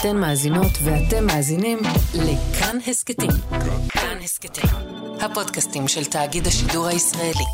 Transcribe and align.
אתן 0.00 0.16
מאזינות 0.16 0.72
ואתם 0.84 1.26
מאזינים 1.26 1.78
לכאן 2.14 2.76
הסכתים. 2.86 3.30
כאן 3.88 4.18
הסכתים, 4.24 4.70
הפודקאסטים 5.20 5.88
של 5.88 6.04
תאגיד 6.04 6.46
השידור 6.46 6.86
הישראלי. 6.86 7.44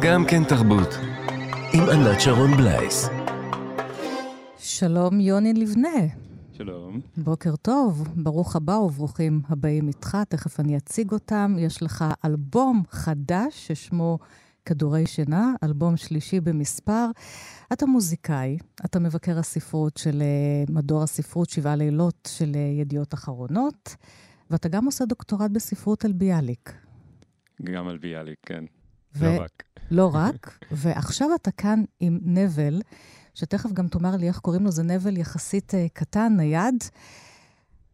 גם 0.00 0.24
כן 0.28 0.44
תרבות, 0.44 0.88
עם 1.72 1.88
ענת 1.88 2.20
שרון 2.20 2.56
בלייס. 2.56 3.08
שלום 4.58 5.20
יוני 5.20 5.52
לבנה. 5.52 6.06
שלום. 6.52 7.00
בוקר 7.16 7.56
טוב, 7.56 8.08
ברוך 8.16 8.56
הבא 8.56 8.72
וברוכים 8.72 9.42
הבאים 9.48 9.88
איתך, 9.88 10.18
תכף 10.28 10.60
אני 10.60 10.76
אציג 10.76 11.12
אותם. 11.12 11.56
יש 11.58 11.82
לך 11.82 12.04
אלבום 12.24 12.82
חדש 12.90 13.66
ששמו 13.66 14.18
כדורי 14.64 15.06
שינה, 15.06 15.54
אלבום 15.62 15.96
שלישי 15.96 16.40
במספר. 16.40 17.06
אתה 17.72 17.86
מוזיקאי, 17.86 18.58
אתה 18.84 18.98
מבקר 18.98 19.38
הספרות 19.38 19.96
של 19.96 20.22
אה, 20.22 20.74
מדור 20.74 21.02
הספרות 21.02 21.50
שבעה 21.50 21.76
לילות 21.76 22.28
של 22.32 22.52
אה, 22.54 22.60
ידיעות 22.60 23.14
אחרונות, 23.14 23.96
ואתה 24.50 24.68
גם 24.68 24.84
עושה 24.84 25.04
דוקטורט 25.04 25.50
בספרות 25.50 26.04
על 26.04 26.12
ביאליק. 26.12 26.72
גם 27.64 27.88
על 27.88 27.98
ביאליק, 27.98 28.38
כן. 28.46 28.64
ו- 29.14 29.24
לא 29.24 29.42
רק. 29.42 29.62
לא 29.90 30.10
רק, 30.14 30.58
ועכשיו 30.70 31.28
אתה 31.34 31.50
כאן 31.50 31.84
עם 32.00 32.18
נבל, 32.22 32.82
שתכף 33.34 33.72
גם 33.72 33.88
תאמר 33.88 34.16
לי 34.16 34.28
איך 34.28 34.38
קוראים 34.38 34.64
לו, 34.64 34.70
זה 34.70 34.82
נבל 34.82 35.16
יחסית 35.16 35.74
uh, 35.74 35.76
קטן, 35.92 36.32
נייד. 36.36 36.74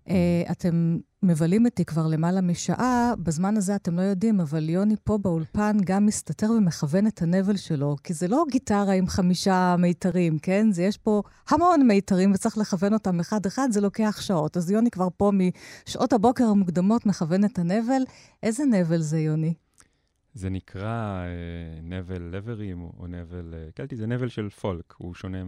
Uh, 0.07 0.11
אתם 0.51 0.99
מבלים 1.23 1.67
איתי 1.67 1.85
כבר 1.85 2.07
למעלה 2.07 2.41
משעה, 2.41 3.15
בזמן 3.19 3.57
הזה 3.57 3.77
אתם 3.77 3.97
לא 3.97 4.03
יודעים, 4.03 4.41
אבל 4.41 4.69
יוני 4.69 4.95
פה 5.05 5.19
באולפן 5.19 5.77
גם 5.85 6.07
מסתתר 6.07 6.51
ומכוון 6.51 7.07
את 7.07 7.23
הנבל 7.23 7.57
שלו, 7.57 7.97
כי 8.05 8.15
זה 8.15 8.29
לא 8.29 8.45
גיטרה 8.51 8.93
עם 8.93 9.07
חמישה 9.07 9.77
מיתרים, 9.79 10.39
כן? 10.39 10.73
זה 10.73 10.83
יש 10.83 10.97
פה 10.97 11.23
המון 11.49 11.87
מיתרים 11.87 12.33
וצריך 12.33 12.59
לכוון 12.59 12.95
אותם 12.95 13.21
אחד-אחד, 13.21 13.69
זה 13.71 13.81
לוקח 13.81 14.21
שעות. 14.21 14.57
אז 14.57 14.71
יוני 14.71 14.91
כבר 14.91 15.09
פה 15.17 15.33
משעות 15.35 16.13
הבוקר 16.13 16.45
המוקדמות 16.45 17.07
מכוון 17.07 17.45
את 17.45 17.59
הנבל. 17.59 18.03
איזה 18.43 18.65
נבל 18.65 19.01
זה, 19.01 19.19
יוני? 19.19 19.55
זה 20.35 20.51
נקרא 20.51 21.21
אה, 21.21 21.81
נבל 21.83 22.23
לברים 22.23 22.83
או 22.83 23.07
נבל... 23.07 23.55
אה, 23.57 23.73
קלטי, 23.75 23.97
זה 23.97 24.07
נבל 24.07 24.29
של 24.29 24.49
פולק, 24.49 24.95
הוא 24.97 25.15
שונה 25.15 25.43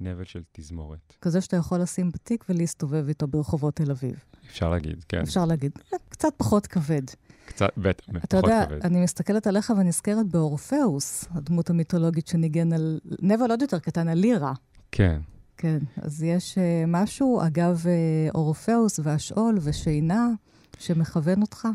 מנבל 0.00 0.24
של 0.24 0.42
תזמורת. 0.52 1.14
כזה 1.20 1.40
שאתה 1.40 1.56
יכול 1.56 1.80
לשים 1.80 2.10
בתיק 2.10 2.44
ולהסתובב 2.48 3.08
איתו 3.08 3.26
ברחובות 3.26 3.76
תל 3.76 3.90
אביב. 3.90 4.24
אפשר 4.46 4.70
להגיד, 4.70 5.04
כן. 5.08 5.20
אפשר 5.20 5.44
להגיד, 5.44 5.72
קצת 6.08 6.28
פחות 6.36 6.66
כבד. 6.66 7.02
קצת, 7.46 7.68
בטח, 7.76 8.04
אתה 8.08 8.26
פחות 8.26 8.44
יודע, 8.44 8.66
כבד. 8.66 8.84
אני 8.84 9.02
מסתכלת 9.02 9.46
עליך 9.46 9.72
ונזכרת 9.78 10.26
באורפאוס, 10.26 11.24
הדמות 11.34 11.70
המיתולוגית 11.70 12.26
שניגן 12.26 12.72
על... 12.72 13.00
נבל 13.22 13.50
עוד 13.50 13.62
יותר 13.62 13.78
קטן, 13.78 14.08
על 14.08 14.18
לירה. 14.18 14.52
כן. 14.92 15.20
כן, 15.56 15.78
אז 15.96 16.22
יש 16.22 16.54
uh, 16.54 16.58
משהו, 16.86 17.42
אגב, 17.46 17.82
uh, 17.84 18.34
אורפאוס 18.34 19.00
והשאול 19.02 19.58
ושינה, 19.62 20.28
שמכוון 20.78 21.42
אותך. 21.42 21.68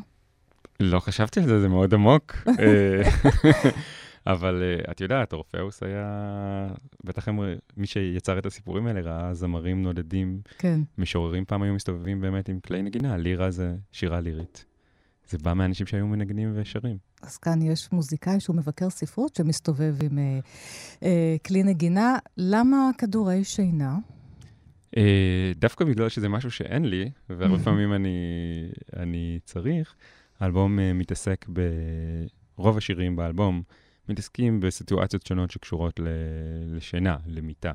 לא 0.80 1.00
חשבתי 1.00 1.40
על 1.40 1.46
זה, 1.46 1.60
זה 1.60 1.68
מאוד 1.68 1.94
עמוק. 1.94 2.36
אה, 4.28 4.34
אבל 4.34 4.64
אה, 4.64 4.92
את 4.92 5.02
יודעת, 5.02 5.34
אורפאוס 5.34 5.84
היה... 5.84 6.68
בטח 7.04 7.28
הם, 7.28 7.40
מי 7.78 7.88
שיצר 7.88 8.40
את 8.40 8.46
הסיפורים 8.46 8.88
האלה 8.88 9.02
ראה 9.02 9.34
זמרים 9.34 9.84
נודדים, 9.84 10.42
כן. 10.58 10.80
משוררים 10.98 11.46
פעם 11.46 11.62
היו 11.62 11.74
מסתובבים 11.74 12.22
באמת 12.22 12.50
עם 12.50 12.60
כלי 12.60 12.82
נגינה, 12.82 13.18
לירה 13.18 13.52
זה 13.52 13.76
שירה 13.92 14.20
לירית. 14.20 14.66
זה 15.30 15.38
בא 15.38 15.54
מאנשים 15.54 15.88
שהיו 15.88 16.08
מנגנים 16.08 16.52
ושרים. 16.56 16.98
אז 17.22 17.38
כאן 17.38 17.62
יש 17.62 17.92
מוזיקאי 17.92 18.40
שהוא 18.40 18.56
מבקר 18.56 18.90
ספרות 18.90 19.36
שמסתובב 19.36 19.96
עם 20.04 20.18
uh, 20.18 21.00
uh, 21.00 21.06
כלי 21.48 21.64
נגינה. 21.64 22.18
למה 22.38 22.90
כדורי 22.98 23.44
שינה? 23.44 23.98
אה, 24.98 25.52
דווקא 25.56 25.86
בגלל 25.86 26.10
שזה 26.10 26.30
משהו 26.30 26.52
שאין 26.52 26.86
לי, 26.86 27.10
והרבה 27.30 27.58
פעמים 27.66 27.94
אני, 27.94 28.18
אני 28.98 29.40
צריך, 29.44 29.96
האלבום 30.40 30.80
אה, 30.80 30.94
מתעסק 30.94 31.46
ב... 31.54 31.62
רוב 32.56 32.78
השירים 32.78 33.16
באלבום 33.16 33.62
מתעסקים 34.10 34.60
בסיטואציות 34.60 35.26
שונות 35.26 35.52
שקשורות 35.52 36.00
ל... 36.00 36.08
לשינה, 36.66 37.18
למיטה, 37.26 37.72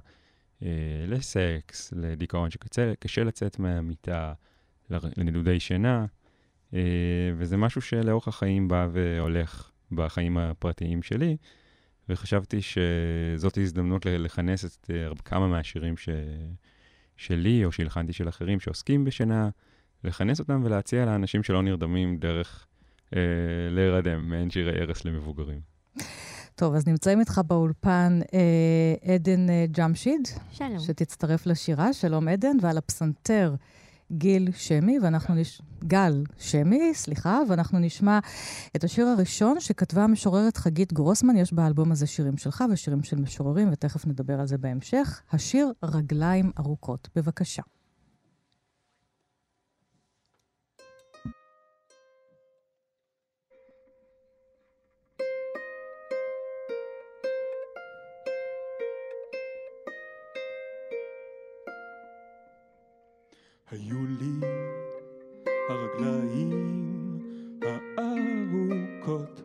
אה, 0.62 0.68
לסקס, 1.06 1.92
לדיכאון 1.96 2.50
שקשה 2.50 3.24
לצאת 3.24 3.58
מהמיטה, 3.58 4.32
ל- 4.90 4.96
לנדודי 5.16 5.60
שינה, 5.60 6.06
אה, 6.74 6.80
וזה 7.36 7.56
משהו 7.56 7.80
שלאורך 7.80 8.28
החיים 8.28 8.68
בא 8.68 8.88
והולך 8.92 9.70
בחיים 9.92 10.38
הפרטיים 10.38 11.02
שלי, 11.02 11.36
וחשבתי 12.08 12.60
שזאת 12.62 13.58
הזדמנות 13.58 14.06
לכנס 14.06 14.64
את 14.64 14.90
אה, 14.90 15.14
כמה 15.24 15.48
מהשירים 15.48 15.96
ש... 15.96 16.08
שלי 17.16 17.64
או 17.64 17.72
שהלחנתי 17.72 18.12
של 18.12 18.28
אחרים 18.28 18.60
שעוסקים 18.60 19.04
בשינה, 19.04 19.48
לכנס 20.04 20.40
אותם 20.40 20.60
ולהציע 20.64 21.04
לאנשים 21.04 21.42
שלא 21.42 21.62
נרדמים 21.62 22.16
דרך 22.16 22.66
אה, 23.16 23.20
להירדם, 23.70 24.28
מעין 24.28 24.50
שירי 24.50 24.80
ערש 24.80 25.06
למבוגרים. 25.06 25.73
טוב, 26.54 26.74
אז 26.74 26.86
נמצאים 26.86 27.20
איתך 27.20 27.40
באולפן 27.46 28.20
אה, 28.34 29.14
עדן 29.14 29.50
אה, 29.50 29.66
ג'משיד, 29.70 30.28
שלום. 30.50 30.78
שתצטרף 30.78 31.46
לשירה. 31.46 31.92
שלום 31.92 32.28
עדן, 32.28 32.56
ועל 32.60 32.78
הפסנתר 32.78 33.54
גיל 34.12 34.48
שמי, 34.52 34.98
ואנחנו 35.02 35.34
נש... 35.34 35.62
גל 35.84 36.24
שמי, 36.38 36.94
סליחה, 36.94 37.40
ואנחנו 37.48 37.78
נשמע 37.78 38.18
את 38.76 38.84
השיר 38.84 39.06
הראשון 39.06 39.60
שכתבה 39.60 40.04
המשוררת 40.04 40.56
חגית 40.56 40.92
גרוסמן. 40.92 41.36
יש 41.36 41.52
באלבום 41.52 41.92
הזה 41.92 42.06
שירים 42.06 42.36
שלך 42.36 42.64
ושירים 42.72 43.02
של 43.02 43.16
משוררים, 43.16 43.68
ותכף 43.72 44.06
נדבר 44.06 44.40
על 44.40 44.46
זה 44.46 44.58
בהמשך. 44.58 45.22
השיר 45.32 45.72
רגליים 45.82 46.50
ארוכות. 46.58 47.08
בבקשה. 47.16 47.62
היו 63.74 63.98
לי 64.20 64.46
הרגליים 65.68 67.18
הארוכות 67.62 69.40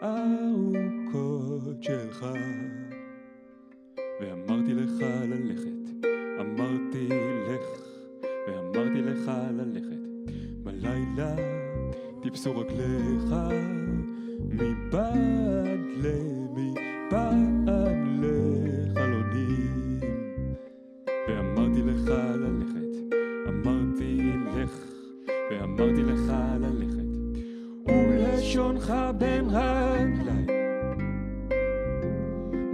הארוכות 0.00 1.82
שלך. 1.82 2.26
ואמרתי 4.20 4.74
לך 4.74 5.00
ללכת, 5.28 6.06
אמרתי 6.40 7.08
לך 7.48 7.66
ואמרתי 8.48 9.02
לך 9.02 9.30
ללכת. 9.50 10.04
בלילה 10.62 11.34
טיפסו 12.22 12.58
רגליך 12.58 13.13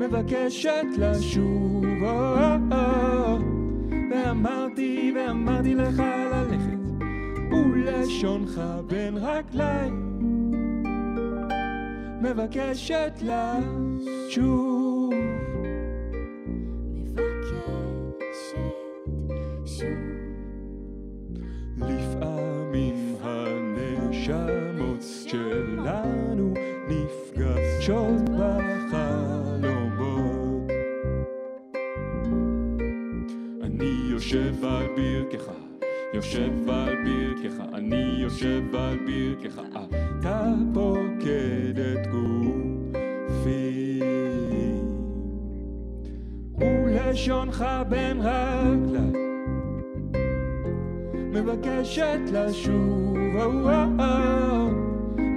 מבקשת 0.01 0.87
לשוב. 0.99 1.85
ואמרתי, 4.11 5.13
ואמרתי 5.17 5.75
לך 5.75 6.03
ללכת, 6.33 7.05
ולשונך 7.53 8.61
בין 8.87 9.17
רגליים, 9.17 10.21
מבקשת 12.23 13.23
לשוב. 13.23 14.70
על 34.71 34.87
ברכך, 34.97 35.53
יושב 36.15 36.69
על 36.69 36.97
ברכך, 37.05 37.65
אני 37.75 38.17
יושב 38.19 38.75
על 38.75 38.99
ברכך, 39.07 39.61
אתה 40.19 40.53
פוקד 40.75 41.79
את 41.79 42.07
גופי. 42.07 44.01
ולשונך 46.59 47.65
בין 47.89 48.21
רגליים 48.21 49.13
מבקשת 51.33 52.21
לשוב. 52.33 53.11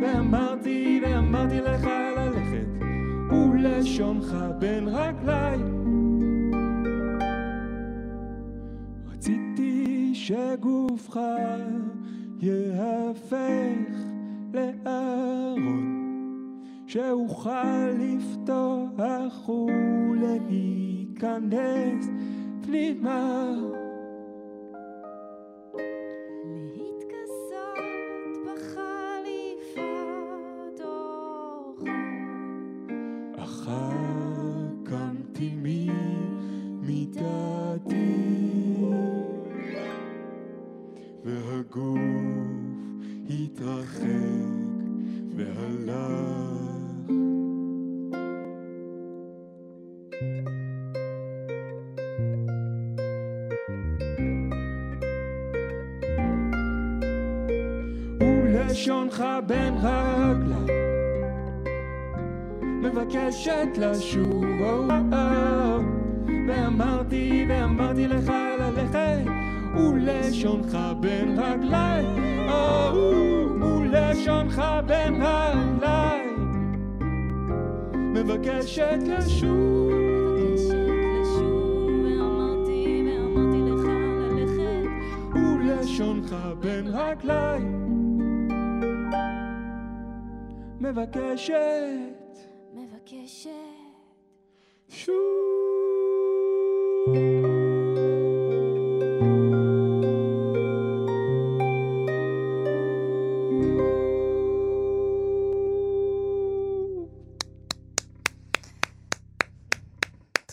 ואמרתי, 0.02 1.02
ואמרתי 1.06 1.62
לך 1.62 1.88
ללכת, 2.18 2.68
ולשונך 3.32 4.36
בין 4.60 4.88
רגליים, 4.88 5.83
שגופך 10.24 11.20
יהפך 12.40 13.94
לארון 14.54 15.90
שאוכל 16.88 17.90
לפתוח 18.00 19.50
ולהיכנס 20.10 21.30
פנימה. 22.62 23.54
קמתי 34.86 35.50
ממיטתי 35.64 37.14
והגוף 41.26 42.00
התרחק 43.30 44.08
והלך. 45.36 46.74
ולשונך 58.20 59.24
בין 59.48 59.74
רגליי 59.78 60.76
מבקשת 62.64 63.68
לשוב 63.78 64.44
או, 64.62 64.84
או, 65.14 65.84
ואמרתי 66.48 67.46
ואמרתי 67.50 68.08
לך 68.08 68.32
ללכת 68.60 69.33
ולשונך 69.76 70.78
בין 71.00 71.40
רגליי. 71.40 72.06
או, 72.50 72.98
ולשונך 73.62 74.62
בין 74.88 75.14
רגליי. 75.22 76.28
מבקשת 77.94 79.00
לשוב. 79.08 79.92
ולשונך 85.36 86.36
בין 86.60 86.88
רגליי. 86.88 87.62
מבקשת. 90.80 91.54
מבקשת. 92.74 93.50
שוב 94.90 95.14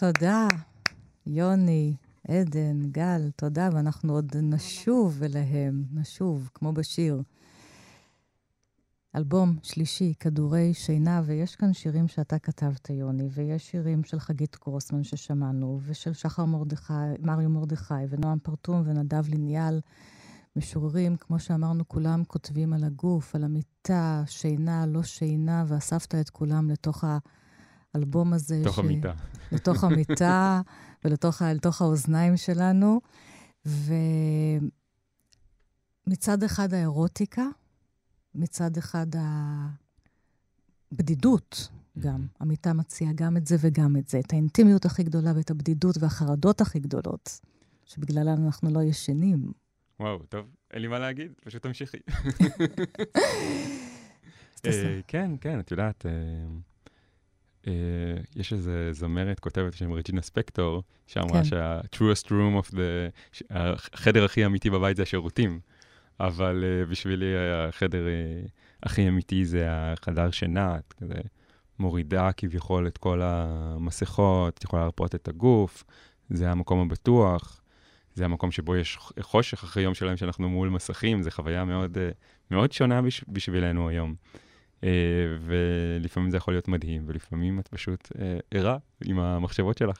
תודה, 0.01 0.47
יוני, 1.27 1.97
עדן, 2.29 2.91
גל, 2.91 3.31
תודה, 3.37 3.69
ואנחנו 3.73 4.13
עוד 4.13 4.37
נשוב 4.43 5.23
אליהם, 5.23 5.85
נשוב, 5.93 6.51
כמו 6.55 6.73
בשיר. 6.73 7.23
אלבום 9.17 9.57
שלישי, 9.63 10.15
כדורי 10.21 10.75
שינה, 10.75 11.23
ויש 11.25 11.57
כאן 11.57 11.73
שירים 11.73 12.09
שאתה 12.09 12.39
כתבת, 12.39 12.91
יוני, 12.91 13.29
ויש 13.33 13.71
שירים 13.71 14.05
של 14.05 14.21
חגית 14.21 14.57
גרוסמן 14.65 15.05
ששמענו, 15.05 15.81
ושל 15.87 16.13
שחר 16.13 16.45
מרדכי, 16.45 16.93
מריו 17.23 17.51
מרדכי, 17.51 17.95
ונועם 18.09 18.39
פרטום 18.39 18.83
ונדב 18.85 19.29
ליניאל. 19.29 19.81
משוררים, 20.57 21.17
כמו 21.17 21.39
שאמרנו, 21.39 21.89
כולם 21.89 22.25
כותבים 22.25 22.73
על 22.73 22.85
הגוף, 22.85 23.35
על 23.35 23.45
המיטה, 23.45 24.23
שינה, 24.27 24.87
לא 24.87 25.03
שינה, 25.03 25.65
ואספת 25.67 26.15
את 26.15 26.31
כולם 26.31 26.71
לתוך 26.71 27.05
האלבום 27.95 28.33
הזה. 28.33 28.61
תוך 28.65 28.79
המיטה. 28.79 29.13
לתוך 29.53 29.85
המיטה 29.85 30.61
ולתוך 31.05 31.43
לתוך 31.43 31.83
האוזניים 31.83 32.37
שלנו. 32.37 33.01
ומצד 36.07 36.43
אחד 36.43 36.75
האירוטיקה, 36.75 37.47
מצד 38.35 38.77
אחד 38.77 39.07
הבדידות 40.93 41.69
גם. 41.99 42.27
המיטה 42.41 42.73
מציעה 42.73 43.13
גם 43.15 43.37
את 43.37 43.47
זה 43.47 43.57
וגם 43.61 43.97
את 43.97 44.09
זה. 44.09 44.19
את 44.19 44.33
האינטימיות 44.33 44.85
הכי 44.85 45.03
גדולה 45.03 45.33
ואת 45.37 45.51
הבדידות 45.51 45.97
והחרדות 46.01 46.61
הכי 46.61 46.79
גדולות, 46.79 47.41
שבגללן 47.85 48.45
אנחנו 48.45 48.71
לא 48.71 48.83
ישנים. 48.83 49.53
וואו, 50.01 50.19
טוב, 50.19 50.47
אין 50.71 50.83
לי 50.83 50.89
מה 50.89 50.99
להגיד, 50.99 51.33
פשוט 51.45 51.63
תמשיכי. 51.63 51.99
אה, 54.67 55.01
כן, 55.07 55.31
כן, 55.41 55.61
את 55.61 55.71
יודעת, 55.71 56.07
אה, 56.07 56.13
יש 58.37 58.53
איזה 58.53 58.93
זמרת 58.93 59.41
כותבת 59.41 59.73
בשם 59.73 59.93
רג'ינה 59.93 60.23
ספקטור, 60.23 60.83
שאמרה 61.07 61.43
כן. 61.43 61.45
שה-truest 61.45 62.27
room 62.27 62.65
of 62.65 62.75
the... 62.75 63.51
החדר 63.51 64.25
הכי 64.25 64.47
אמיתי 64.47 64.71
בבית 64.71 64.97
זה 64.97 65.03
השירותים, 65.03 65.61
אבל 66.21 66.65
אה, 66.65 66.87
בשבילי 66.87 67.35
החדר 67.37 68.07
אה, 68.07 68.43
הכי 68.83 69.09
אמיתי 69.09 69.45
זה 69.45 69.65
החדר 69.69 70.31
שינה, 70.31 70.79
את 70.79 70.93
כזה 70.93 71.15
מורידה 71.79 72.33
כביכול 72.33 72.87
את 72.87 72.99
כל 72.99 73.21
המסכות, 73.23 74.59
את 74.59 74.65
יכולה 74.65 74.83
להרפות 74.83 75.15
את 75.15 75.29
הגוף, 75.29 75.85
זה 76.31 76.51
המקום 76.51 76.81
הבטוח. 76.81 77.61
זה 78.15 78.25
המקום 78.25 78.51
שבו 78.51 78.77
יש 78.77 78.99
חושך 79.21 79.65
אחרי 79.65 79.83
יום 79.83 79.95
שלם 79.95 80.17
שאנחנו 80.17 80.49
מול 80.49 80.69
מסכים, 80.69 81.23
זו 81.23 81.31
חוויה 81.31 81.65
מאוד, 81.65 81.99
אה, 81.99 82.11
מאוד 82.51 82.73
שונה 82.73 83.03
בש, 83.03 83.25
בשבילנו 83.29 83.89
היום. 83.89 84.15
אה, 84.85 84.89
ולפעמים 85.47 86.31
זה 86.31 86.37
יכול 86.37 86.55
להיות 86.55 86.69
מדהים, 86.69 87.03
ולפעמים 87.07 87.61
את 87.61 87.69
פשוט 87.69 88.09
אה, 88.19 88.39
ערה 88.51 88.79
עם 89.05 89.19
המחשבות 89.19 89.79
שלך. 89.79 89.99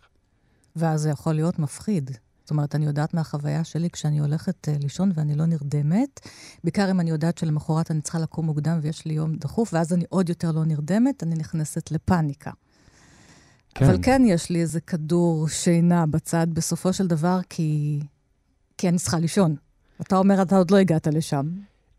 ואז 0.77 1.01
זה 1.01 1.11
יכול 1.11 1.35
להיות 1.35 1.59
מפחיד. 1.59 2.11
זאת 2.51 2.51
אומרת, 2.51 2.75
אני 2.75 2.87
יודעת 2.87 3.15
מהחוויה 3.15 3.65
שלי 3.65 3.91
כשאני 3.91 4.19
הולכת 4.19 4.69
uh, 4.69 4.83
לישון 4.83 5.13
ואני 5.15 5.35
לא 5.35 5.47
נרדמת, 5.47 6.21
בעיקר 6.65 6.91
אם 6.91 7.01
אני 7.01 7.11
יודעת 7.11 7.39
שלמחרת 7.39 7.91
אני 7.91 8.01
צריכה 8.01 8.19
לקום 8.19 8.47
מוקדם 8.47 8.79
ויש 8.83 9.05
לי 9.05 9.15
יום 9.15 9.37
דחוף, 9.37 9.75
ואז 9.75 9.93
אני 9.93 10.05
עוד 10.09 10.29
יותר 10.29 10.53
לא 10.53 10.65
נרדמת, 10.65 11.23
אני 11.23 11.35
נכנסת 11.35 11.91
לפאניקה. 11.91 12.51
כן. 13.75 13.85
אבל 13.85 13.99
כן 14.03 14.23
יש 14.27 14.51
לי 14.51 14.61
איזה 14.61 14.81
כדור 14.81 15.49
שינה 15.49 16.07
בצד 16.07 16.47
בסופו 16.53 16.93
של 16.93 17.07
דבר, 17.07 17.41
כי, 17.49 18.01
כי 18.79 18.89
אני 18.89 18.99
צריכה 18.99 19.19
לישון. 19.19 19.57
אתה 20.01 20.17
אומר, 20.17 20.43
אתה 20.43 20.57
עוד 20.57 20.71
לא 20.71 20.77
הגעת 20.77 21.07
לשם. 21.07 21.51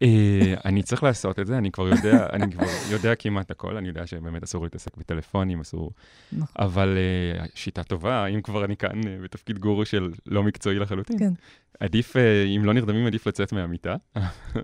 אה, 0.01 0.53
אני 0.65 0.83
צריך 0.83 1.03
לעשות 1.03 1.39
את 1.39 1.47
זה, 1.47 1.57
אני 1.57 1.71
כבר 1.71 1.87
יודע, 1.87 2.27
אני 2.33 2.51
כבר 2.51 2.65
יודע 2.91 3.15
כמעט 3.15 3.51
הכל, 3.51 3.77
אני 3.77 3.87
יודע 3.87 4.07
שבאמת 4.07 4.43
אסור 4.43 4.63
להתעסק 4.63 4.97
בטלפונים, 4.97 5.59
אסור... 5.59 5.91
נכון. 6.31 6.47
אבל 6.59 6.97
אה, 6.97 7.45
שיטה 7.55 7.83
טובה, 7.83 8.25
אם 8.25 8.41
כבר 8.41 8.65
אני 8.65 8.77
כאן 8.77 9.07
אה, 9.07 9.17
בתפקיד 9.23 9.59
גורו 9.59 9.85
של 9.85 10.11
לא 10.25 10.43
מקצועי 10.43 10.79
לחלוטין. 10.79 11.19
כן, 11.19 11.33
עדיף, 11.79 12.15
אם 12.55 12.65
לא 12.65 12.73
נרדמים, 12.73 13.05
עדיף 13.05 13.27
לצאת 13.27 13.53
מהמיטה. 13.53 13.95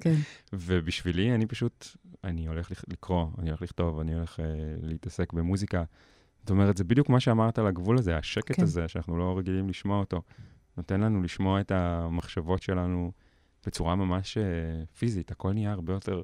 כן. 0.01 0.15
ובשבילי, 0.53 1.35
אני 1.35 1.45
פשוט, 1.45 1.87
אני 2.23 2.47
הולך 2.47 2.71
לקרוא, 2.87 3.25
אני 3.39 3.49
הולך 3.49 3.61
לכתוב, 3.61 3.99
אני 3.99 4.13
הולך 4.13 4.39
להתעסק 4.81 5.33
במוזיקה. 5.33 5.83
זאת 6.39 6.49
אומרת, 6.49 6.77
זה 6.77 6.83
בדיוק 6.83 7.09
מה 7.09 7.19
שאמרת 7.19 7.59
על 7.59 7.67
הגבול 7.67 7.97
הזה, 7.97 8.17
השקט. 8.17 8.55
כן. 8.55 8.63
הזה, 8.63 8.87
שאנחנו 8.87 9.17
לא 9.17 9.37
רגילים 9.37 9.69
לשמוע 9.69 9.99
אותו. 9.99 10.21
נותן 10.77 11.01
לנו 11.01 11.21
לשמוע 11.21 11.61
את 11.61 11.71
המחשבות 11.71 12.61
שלנו 12.61 13.11
בצורה 13.67 13.95
ממש 13.95 14.37
uh, 14.37 14.41
פיזית, 14.99 15.31
הכל 15.31 15.53
נהיה 15.53 15.71
הרבה 15.71 15.93
יותר 15.93 16.21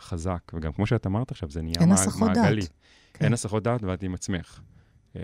חזק. 0.00 0.38
וגם 0.54 0.72
כמו 0.72 0.86
שאת 0.86 1.06
אמרת 1.06 1.30
עכשיו, 1.30 1.50
זה 1.50 1.62
נהיה 1.62 1.74
אין 1.80 1.88
מע- 1.88 1.94
הסחות 1.94 2.28
דעת. 2.28 2.36
מעגלי. 2.36 2.62
כן. 3.14 3.24
אין 3.24 3.32
הסחות 3.32 3.62
דעת 3.62 3.82
ואת 3.82 4.02
עם 4.02 4.14
עצמך, 4.14 4.60
uh, 5.14 5.18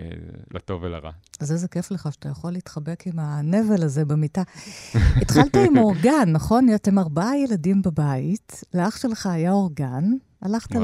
לטוב 0.53 0.83
ולרע. 0.83 1.11
אז 1.39 1.51
איזה 1.51 1.67
כיף 1.67 1.91
לך 1.91 2.09
שאתה 2.13 2.29
יכול 2.29 2.51
להתחבק 2.51 3.03
עם 3.07 3.19
הנבל 3.19 3.83
הזה 3.83 4.05
במיטה. 4.05 4.41
התחלת 5.21 5.55
עם 5.55 5.77
אורגן, 5.77 6.29
נכון? 6.31 6.67
אתם 6.75 6.99
ארבעה 6.99 7.37
ילדים 7.37 7.81
בבית, 7.81 8.63
לאח 8.73 8.97
שלך 8.97 9.25
היה 9.25 9.51
אורגן, 9.51 10.03
הלכת. 10.41 10.75
ל... 10.75 10.77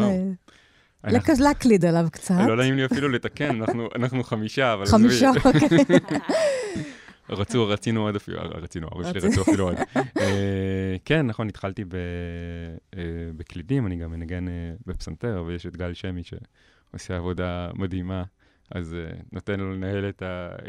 אנחנו- 1.04 1.34
להקליד 1.44 1.86
עליו 1.86 2.08
קצת. 2.12 2.36
לא 2.48 2.58
נעים 2.58 2.76
לי 2.76 2.86
אפילו 2.86 3.10
לתקן, 3.10 3.62
אנחנו, 3.62 3.88
אנחנו 3.96 4.24
חמישה, 4.24 4.74
אבל 4.74 4.86
חמישה. 4.86 5.30
אוקיי. 5.46 5.70
רצו, 7.30 7.68
רצינו 7.68 8.02
עוד 8.02 8.16
אפילו, 8.16 8.40
רצינו, 8.44 8.88
ההורים 8.88 9.10
שלי 9.10 9.30
רצו. 9.30 9.42
אפילו 9.42 9.64
עוד. 9.68 9.76
אה, 10.18 10.96
כן, 11.06 11.26
נכון, 11.28 11.48
התחלתי 11.48 11.84
אה, 11.84 13.02
בקלידים, 13.38 13.88
אני 13.88 13.96
גם 13.96 14.12
מנגן 14.12 14.48
אה, 14.48 14.54
בפסנתר, 14.88 15.44
ויש 15.48 15.66
את 15.66 15.78
גל 15.78 15.94
שמי 15.94 16.22
שעושה 16.24 17.18
עבודה 17.18 17.70
מדהימה, 17.76 18.24
אז 18.72 18.96
נותן 19.32 19.60
לו 19.60 19.74
לנהל 19.74 20.10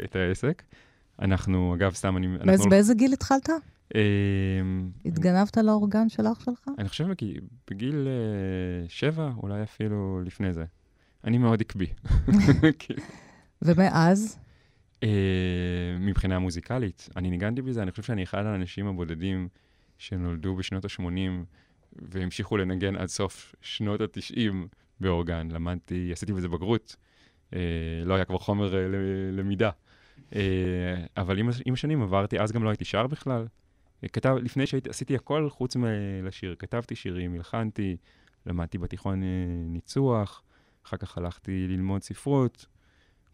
את 0.03 0.15
העסק. 0.15 0.63
אנחנו, 1.21 1.75
אגב, 1.75 1.93
סתם, 1.93 2.17
אני... 2.17 2.27
באיזה- 2.27 2.51
אנחנו- 2.51 2.69
באיזה 2.69 2.93
גיל 2.93 3.13
התחלת? 3.13 3.49
התגנבת 5.05 5.57
לאורגן 5.57 6.09
של 6.09 6.23
אח 6.27 6.39
שלך? 6.45 6.69
אני 6.77 6.89
חושב 6.89 7.05
בגיל- 7.71 8.07
שבע, 8.87 9.31
אולי 9.43 9.63
אפילו 9.63 10.21
לפני 10.25 10.53
זה. 10.53 10.65
אני 11.23 11.37
מאוד 11.37 11.61
עקבי. 11.61 11.85
כאילו, 12.79 13.01
ומאז? 13.61 14.39
אה, 15.03 15.09
מבחינה 15.99 16.39
מוזיקלית, 16.39 17.09
אני 17.15 17.29
ניגנתי 17.29 17.61
בזה, 17.61 17.81
אני 17.81 17.91
חושב 17.91 18.03
שאני 18.03 18.23
אחד 18.23 18.45
האנשים 18.45 18.87
הבודדים 18.87 19.47
שנולדו 19.97 20.55
בשנות 20.55 20.85
ה-80 20.85 21.01
והמשיכו 21.93 22.57
לנגן 22.57 22.95
עד 22.95 23.07
סוף 23.07 23.55
שנות 23.61 24.01
ה-90 24.01 24.53
באורגן. 24.99 25.47
למדתי, 25.51 26.11
עשיתי 26.11 26.33
בזה 26.33 26.47
בגרות, 26.47 26.95
אה, 27.53 27.59
לא 28.05 28.15
היה 28.15 28.25
כבר 28.25 28.37
חומר 28.37 28.75
אה, 28.75 28.87
למידה. 29.31 29.69
אה, 30.35 31.05
אבל 31.17 31.39
עם, 31.39 31.49
עם 31.65 31.73
השנים 31.73 32.01
עברתי, 32.01 32.39
אז 32.39 32.51
גם 32.51 32.63
לא 32.63 32.69
הייתי 32.69 32.85
שר 32.85 33.07
בכלל. 33.07 33.47
אה, 34.03 34.09
כתב, 34.09 34.35
לפני 34.41 34.67
שהייתי, 34.67 34.89
עשיתי 34.89 35.15
הכל 35.15 35.49
חוץ 35.49 35.75
מלשיר. 35.75 36.55
כתבתי 36.59 36.95
שירים, 36.95 37.33
הלחנתי, 37.33 37.97
למדתי 38.45 38.77
בתיכון 38.77 39.23
אה, 39.23 39.27
ניצוח, 39.65 40.43
אחר 40.85 40.97
כך 40.97 41.17
הלכתי 41.17 41.67
ללמוד 41.67 42.03
ספרות. 42.03 42.65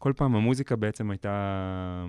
כל 0.03 0.13
פעם 0.15 0.35
המוזיקה 0.35 0.75
בעצם 0.75 1.11
הייתה 1.11 2.05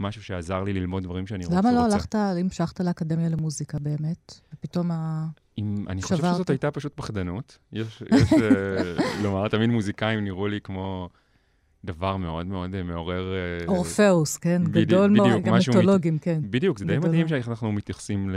משהו 0.00 0.22
שעזר 0.22 0.62
לי 0.62 0.72
ללמוד 0.72 1.02
דברים 1.02 1.26
שאני 1.26 1.44
רוצה. 1.44 1.58
למה 1.58 1.72
לא 1.72 1.84
הלכת, 1.84 2.14
המשכת 2.14 2.80
לאקדמיה 2.80 3.28
למוזיקה 3.28 3.78
באמת? 3.78 4.40
ופתאום 4.54 4.90
ה... 4.90 5.26
אם, 5.58 5.84
אני 5.88 6.02
חושב. 6.02 6.16
שזאת 6.16 6.50
הייתה 6.50 6.70
פשוט 6.70 6.92
פחדנות. 6.94 7.58
יש, 7.72 8.02
יש 8.12 8.32
אה, 8.32 8.42
לומר, 9.22 9.48
תמיד 9.48 9.70
מוזיקאים 9.70 10.24
נראו 10.24 10.48
לי 10.48 10.60
כמו 10.60 11.08
דבר 11.84 12.16
מאוד 12.16 12.46
מאוד 12.46 12.74
אה, 12.74 12.82
מעורר... 12.82 13.32
אה, 13.34 13.66
אורפאוס, 13.66 14.36
כן? 14.36 14.62
בדיוק, 14.64 14.86
גדול 14.86 15.10
מאוד, 15.10 15.42
גם 15.42 15.54
משהו 15.54 15.72
מת- 15.72 15.76
מיתולוגים, 15.78 16.18
כן. 16.18 16.40
בדיוק, 16.50 16.78
זה 16.78 16.84
די 16.84 16.98
מדהים. 16.98 17.28
שאנחנו 17.28 17.72
מתייחסים 17.72 18.30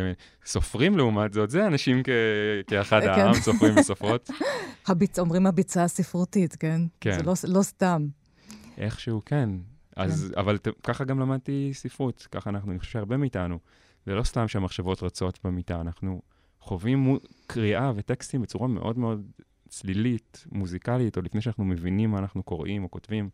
לסופרים 0.45 0.97
לעומת 0.97 1.33
זאת, 1.33 1.49
זה 1.49 1.67
אנשים 1.67 2.03
כ- 2.03 2.09
כאחד 2.67 3.01
כן. 3.01 3.07
העם, 3.09 3.33
סופרים 3.33 3.77
וסופרות. 3.77 4.29
אומרים 5.19 5.47
הביצה 5.47 5.83
הספרותית, 5.83 6.55
כן? 6.55 6.81
כן. 7.01 7.17
זה 7.19 7.23
לא, 7.23 7.33
לא 7.47 7.61
סתם. 7.61 8.07
איכשהו 8.77 9.21
כן. 9.25 9.49
אז, 9.95 10.33
אבל 10.37 10.57
ת, 10.57 10.67
ככה 10.83 11.03
גם 11.03 11.19
למדתי 11.19 11.69
ספרות, 11.73 12.27
ככה 12.31 12.49
אנחנו, 12.49 12.71
אני 12.71 12.79
חושב 12.79 12.91
שהרבה 12.91 13.17
מאיתנו. 13.17 13.59
זה 14.05 14.15
לא 14.15 14.23
סתם 14.23 14.47
שהמחשבות 14.47 15.03
רצות 15.03 15.39
במיטה, 15.43 15.81
אנחנו 15.81 16.21
חווים 16.59 17.17
קריאה 17.47 17.91
וטקסטים 17.95 18.41
בצורה 18.41 18.67
מאוד 18.67 18.97
מאוד 18.97 19.31
צלילית, 19.69 20.45
מוזיקלית, 20.51 21.15
עוד 21.15 21.25
לפני 21.25 21.41
שאנחנו 21.41 21.65
מבינים 21.65 22.11
מה 22.11 22.19
אנחנו 22.19 22.43
קוראים 22.43 22.83
או 22.83 22.91
כותבים. 22.91 23.29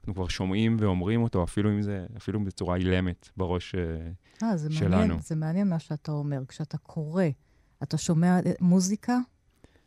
אנחנו 0.00 0.14
כבר 0.14 0.28
שומעים 0.28 0.76
ואומרים 0.80 1.22
אותו, 1.22 1.44
אפילו 1.44 1.70
אם 1.70 1.82
זה, 1.82 2.06
אפילו 2.16 2.44
בצורה 2.44 2.76
אילמת 2.76 3.28
בראש. 3.36 3.74
אה, 3.74 4.48
אה, 4.48 4.56
זה 4.56 4.72
שלנו. 4.72 4.96
מעניין, 4.96 5.20
זה 5.20 5.36
מעניין 5.36 5.68
מה 5.68 5.78
שאתה 5.78 6.12
אומר. 6.12 6.42
כשאתה 6.48 6.78
קורא, 6.78 7.24
אתה 7.82 7.98
שומע 7.98 8.40
אה, 8.46 8.52
מוזיקה? 8.60 9.18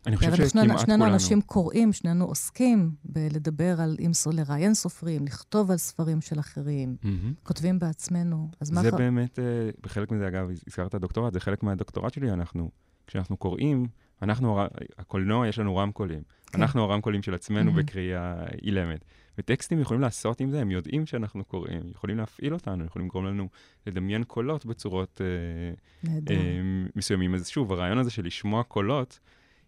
אני 0.07 0.17
חושב 0.17 0.35
שכמעט 0.35 0.49
שנינו, 0.49 0.67
כולנו... 0.67 0.79
שנינו 0.79 1.05
אנשים 1.05 1.41
קוראים, 1.41 1.93
שנינו 1.93 2.25
עוסקים 2.25 2.91
בלדבר 3.05 3.81
על, 3.81 3.97
אם 3.99 4.11
לראיין 4.33 4.73
סופרים, 4.73 5.25
לכתוב 5.25 5.71
על 5.71 5.77
ספרים 5.77 6.21
של 6.21 6.39
אחרים. 6.39 6.95
כותבים 7.43 7.79
בעצמנו. 7.79 8.49
אז 8.59 8.71
מה... 8.71 8.81
זה 8.81 8.91
ח- 8.91 8.93
באמת, 8.93 9.39
אה, 9.39 9.43
בחלק 9.81 10.11
מזה, 10.11 10.27
אגב, 10.27 10.49
הזכרת 10.67 10.95
דוקטורט, 10.95 11.33
זה 11.33 11.39
חלק 11.39 11.63
מהדוקטורט 11.63 12.13
שלי, 12.13 12.31
אנחנו, 12.31 12.69
כשאנחנו 13.07 13.37
קוראים, 13.37 13.85
אנחנו, 14.21 14.59
הקולנוע, 14.97 15.47
יש 15.47 15.59
לנו 15.59 15.75
רמקולים. 15.75 16.21
כן. 16.47 16.61
אנחנו 16.61 16.83
הרמקולים 16.83 17.21
של 17.21 17.33
עצמנו. 17.33 17.73
בקריאה 17.73 18.45
אילמת. 18.61 19.05
וטקסטים 19.37 19.79
יכולים 19.79 20.01
לעשות 20.01 20.41
עם 20.41 20.51
זה, 20.51 20.61
הם 20.61 20.71
יודעים 20.71 21.05
שאנחנו 21.05 21.43
קוראים, 21.43 21.81
יכולים 21.91 22.17
להפעיל 22.17 22.53
אותנו, 22.53 22.85
יכולים 22.85 23.07
לגרום 23.07 23.25
לנו 23.25 23.49
לדמיין 23.87 24.23
קולות 24.23 24.65
בצורות 24.65 25.21
אה. 25.21 26.09
אה, 26.29 26.61
מסוימים. 26.95 27.35
אז 27.35 27.47
שוב, 27.47 27.71
הרעיון 27.71 27.97
הזה 27.97 28.11
של 28.11 28.25
לשמוע 28.25 28.63
קולות, 28.63 29.19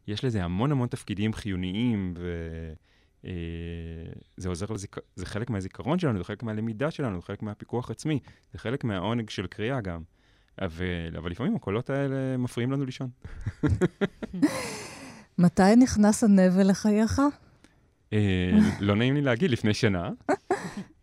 יש 0.07 0.23
לזה 0.23 0.43
המון 0.43 0.71
המון 0.71 0.87
תפקידים 0.87 1.33
חיוניים, 1.33 2.13
וזה 3.23 4.49
עוזר 4.49 4.65
לזיכ... 4.73 4.97
זה 5.15 5.25
חלק 5.25 5.49
מהזיכרון 5.49 5.99
שלנו, 5.99 6.17
זה 6.17 6.23
חלק 6.23 6.43
מהלמידה 6.43 6.91
שלנו, 6.91 7.19
זה 7.19 7.25
חלק 7.25 7.41
מהפיקוח 7.43 7.91
עצמי, 7.91 8.19
זה 8.53 8.59
חלק 8.59 8.83
מהעונג 8.83 9.29
של 9.29 9.47
קריאה 9.47 9.81
גם. 9.81 10.01
אבל, 10.61 11.17
אבל 11.17 11.31
לפעמים 11.31 11.55
הקולות 11.55 11.89
האלה 11.89 12.37
מפריעים 12.37 12.71
לנו 12.71 12.85
לישון. 12.85 13.09
מתי 15.37 15.75
נכנס 15.77 16.23
הנבל 16.23 16.69
לחייך? 16.69 17.21
אה, 18.13 18.51
לא 18.79 18.95
נעים 18.95 19.13
לי 19.13 19.21
להגיד, 19.21 19.51
לפני 19.51 19.73
שנה. 19.73 20.09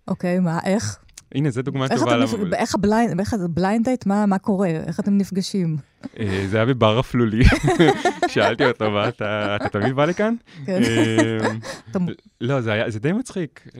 אוקיי, 0.08 0.38
מה, 0.38 0.58
איך? 0.64 0.98
הנה, 1.34 1.50
זו 1.50 1.62
דוגמה 1.62 1.88
טובה. 1.88 2.24
איך 2.54 2.74
ה 2.74 2.81
blind, 2.81 3.20
איך 3.20 3.34
ה 3.34 3.43
blind 3.43 3.84
date, 3.84 4.06
מה 4.06 4.38
קורה? 4.38 4.68
איך 4.68 5.00
אתם 5.00 5.18
נפגשים? 5.18 5.76
אה, 6.18 6.44
זה 6.46 6.56
היה 6.56 6.66
בבר 6.66 7.00
אפלולי. 7.00 7.44
שאלתי 8.32 8.64
אותו, 8.64 8.90
מה, 8.90 9.08
אתה, 9.08 9.56
אתה 9.56 9.68
תמיד 9.68 9.92
בא 9.92 10.04
לכאן? 10.04 10.34
כן. 10.66 10.82
אה. 10.82 11.98
לא, 12.40 12.60
זה, 12.60 12.72
היה, 12.72 12.90
זה 12.90 13.00
די 13.00 13.12
מצחיק. 13.12 13.68
אה, 13.68 13.78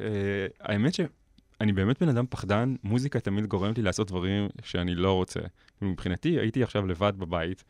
האמת 0.61 0.95
שאני 0.95 1.73
באמת 1.73 2.02
בן 2.02 2.09
אדם 2.09 2.25
פחדן, 2.31 2.75
מוזיקה 2.85 3.21
תמיד 3.21 3.47
גורמת 3.47 3.79
לי 3.79 3.85
לעשות 3.85 4.09
דברים 4.09 4.49
שאני 4.64 4.95
לא 4.95 5.12
רוצה. 5.12 5.41
מבחינתי, 5.83 6.29
הייתי 6.29 6.62
עכשיו 6.62 6.87
לבד 6.87 7.12
בבית, 7.19 7.64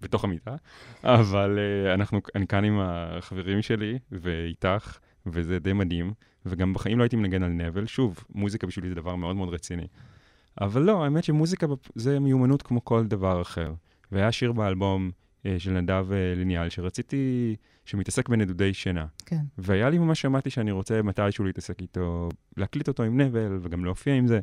בתוך 0.00 0.24
המיטה, 0.24 0.56
אבל 1.04 1.58
אנחנו, 1.94 2.20
אני 2.34 2.46
כאן 2.46 2.64
עם 2.64 2.80
החברים 2.82 3.62
שלי 3.62 3.98
ואיתך, 4.12 4.98
וזה 5.26 5.58
די 5.58 5.72
מדהים, 5.72 6.12
וגם 6.46 6.74
בחיים 6.74 6.98
לא 6.98 7.02
הייתי 7.02 7.16
מנגן 7.16 7.42
על 7.42 7.50
נבל. 7.50 7.86
שוב, 7.86 8.24
מוזיקה 8.34 8.66
בשבילי 8.66 8.88
זה 8.88 8.94
דבר 8.94 9.16
מאוד 9.16 9.36
מאוד 9.36 9.48
רציני. 9.48 9.86
אבל 10.60 10.82
לא, 10.82 11.04
האמת 11.04 11.24
שמוזיקה 11.24 11.66
זה 11.94 12.20
מיומנות 12.20 12.62
כמו 12.62 12.84
כל 12.84 13.06
דבר 13.06 13.42
אחר. 13.42 13.72
והיה 14.12 14.32
שיר 14.32 14.52
באלבום 14.52 15.10
uh, 15.10 15.48
של 15.58 15.70
נדב 15.70 16.06
uh, 16.10 16.38
ליניאל, 16.38 16.68
שרציתי, 16.68 17.56
שמתעסק 17.84 18.28
בנדודי 18.28 18.74
שינה. 18.74 19.06
כן. 19.26 19.40
והיה 19.58 19.90
לי 19.90 19.98
ממש 19.98 20.20
שמעתי 20.20 20.50
שאני 20.50 20.70
רוצה 20.70 21.02
מתישהו 21.02 21.44
להתעסק 21.44 21.80
איתו, 21.82 22.28
להקליט 22.56 22.88
אותו 22.88 23.02
עם 23.02 23.20
נבל 23.20 23.58
וגם 23.62 23.84
להופיע 23.84 24.14
עם 24.14 24.26
זה. 24.26 24.40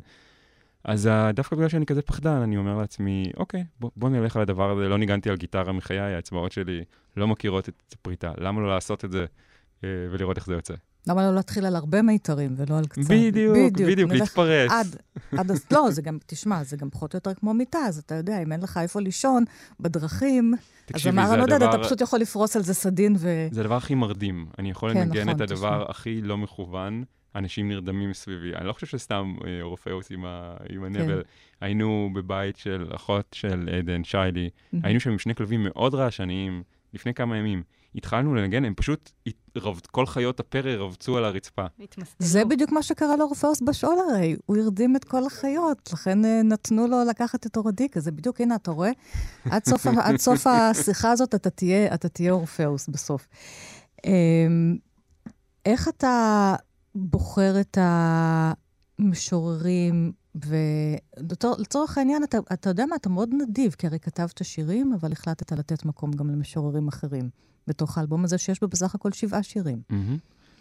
אז 0.86 1.06
אה, 1.06 1.32
דווקא 1.32 1.56
בגלל 1.56 1.68
שאני 1.68 1.86
כזה 1.86 2.02
פחדן, 2.02 2.40
אני 2.42 2.56
אומר 2.56 2.78
לעצמי, 2.78 3.30
אוקיי, 3.36 3.64
בוא, 3.80 3.90
בוא 3.96 4.08
נלך 4.08 4.36
על 4.36 4.42
הדבר 4.42 4.70
הזה. 4.70 4.88
לא 4.88 4.98
ניגנתי 4.98 5.30
על 5.30 5.36
גיטרה 5.36 5.72
מחיי, 5.72 5.98
האצבעות 5.98 6.52
שלי 6.52 6.84
לא 7.16 7.28
מכירות 7.28 7.68
את 7.68 7.94
הפריטה. 8.00 8.32
למה 8.38 8.60
לא 8.60 8.68
לעשות 8.68 9.04
את 9.04 9.10
זה 9.12 9.26
אה, 9.84 9.88
ולראות 10.10 10.36
איך 10.36 10.46
זה 10.46 10.54
יוצא? 10.54 10.74
למה 11.08 11.22
לא 11.28 11.34
להתחיל 11.34 11.66
על 11.66 11.76
הרבה 11.76 12.02
מיתרים 12.02 12.54
ולא 12.56 12.78
על 12.78 12.86
קצת? 12.86 13.10
בדיוק, 13.10 13.56
בדיוק, 13.76 14.10
נלך 14.10 14.20
להתפרץ. 14.20 14.70
עד, 14.70 14.96
עד, 15.38 15.50
הס- 15.50 15.72
לא, 15.72 15.90
זה 15.90 16.02
גם, 16.02 16.18
תשמע, 16.26 16.64
זה 16.64 16.76
גם 16.76 16.90
פחות 16.90 17.14
או 17.14 17.16
יותר 17.16 17.34
כמו 17.34 17.54
מיטה, 17.54 17.78
אז 17.78 17.98
אתה 17.98 18.14
יודע, 18.14 18.42
אם 18.42 18.52
אין 18.52 18.60
לך 18.60 18.80
איפה 18.82 19.00
לישון 19.00 19.44
בדרכים, 19.80 20.54
אז 20.94 21.06
אמר, 21.06 21.34
אני 21.34 21.50
לא 21.50 21.56
אתה 21.56 21.78
פשוט 21.82 22.00
יכול 22.00 22.18
לפרוס 22.18 22.56
על 22.56 22.62
זה 22.62 22.74
סדין 22.74 23.16
ו... 23.18 23.46
זה 23.50 23.60
הדבר 23.60 23.76
הכי 23.76 23.94
מרדים. 23.94 24.46
אני 24.58 24.70
יכול 24.70 24.92
כן, 24.94 25.00
לנגן 25.00 25.20
נכון, 25.28 25.36
את 25.36 25.40
הדבר 25.40 25.78
תשמע. 25.78 25.90
הכי 25.90 26.20
לא 26.22 26.38
מכוון, 26.38 27.04
אנשים 27.34 27.68
נרדמים 27.68 28.12
סביבי. 28.12 28.54
אני 28.54 28.66
לא 28.66 28.72
חושב 28.72 28.86
שסתם 28.86 29.34
אה, 29.46 29.58
רופאוס 29.62 30.10
עם, 30.10 30.24
ה, 30.24 30.56
עם 30.70 30.84
הנבל. 30.84 31.22
היינו 31.60 32.10
בבית 32.14 32.56
של 32.56 32.86
אחות 32.94 33.26
של 33.32 33.68
עדן, 33.78 34.04
שיילי, 34.04 34.50
היינו 34.82 35.00
שם 35.00 35.10
עם 35.10 35.18
שני 35.18 35.34
כלבים 35.34 35.62
מאוד 35.64 35.94
רעשניים 35.94 36.62
לפני 36.94 37.14
כמה 37.14 37.36
ימים. 37.36 37.62
התחלנו 37.96 38.34
לנגן, 38.34 38.64
הם 38.64 38.74
פשוט, 38.76 39.10
כל 39.90 40.06
חיות 40.06 40.40
הפרא 40.40 40.70
רבצו 40.76 41.16
על 41.16 41.24
הרצפה. 41.24 41.66
זה 42.18 42.44
בדיוק 42.44 42.72
מה 42.72 42.82
שקרה 42.82 43.16
לאורפאוס 43.16 43.60
בשאול 43.60 43.96
הרי, 44.10 44.36
הוא 44.46 44.56
הרדים 44.56 44.96
את 44.96 45.04
כל 45.04 45.26
החיות, 45.26 45.92
לכן 45.92 46.24
אה, 46.24 46.40
נתנו 46.42 46.86
לו 46.86 47.04
לקחת 47.10 47.46
את 47.46 47.56
אורדיקה, 47.56 48.00
זה 48.00 48.12
בדיוק, 48.12 48.40
הנה, 48.40 48.54
אתה 48.54 48.70
רואה? 48.70 48.90
עד 49.44 49.64
סוף, 49.64 49.86
ה- 49.86 49.90
עד 50.08 50.16
סוף 50.16 50.46
השיחה 50.50 51.10
הזאת 51.10 51.34
אתה 51.34 51.50
תהיה, 51.50 51.94
אתה 51.94 52.08
תהיה 52.08 52.32
אורפאוס 52.32 52.88
בסוף. 52.88 53.26
אמ, 54.06 54.76
איך 55.66 55.88
אתה 55.88 56.54
בוחר 56.94 57.60
את 57.60 57.78
המשוררים, 58.98 60.12
ולצורך 60.46 61.98
העניין, 61.98 62.24
אתה, 62.24 62.38
אתה 62.52 62.70
יודע 62.70 62.86
מה, 62.86 62.96
אתה 62.96 63.08
מאוד 63.08 63.30
נדיב, 63.32 63.72
כי 63.78 63.86
הרי 63.86 63.98
כתבת 63.98 64.44
שירים, 64.44 64.92
אבל 65.00 65.12
החלטת 65.12 65.52
לתת 65.52 65.84
מקום 65.84 66.12
גם 66.12 66.30
למשוררים 66.30 66.88
אחרים, 66.88 67.30
בתוך 67.68 67.98
האלבום 67.98 68.24
הזה, 68.24 68.38
שיש 68.38 68.60
בו 68.60 68.68
בסך 68.68 68.94
הכל 68.94 69.12
שבעה 69.12 69.42
שירים. 69.42 69.82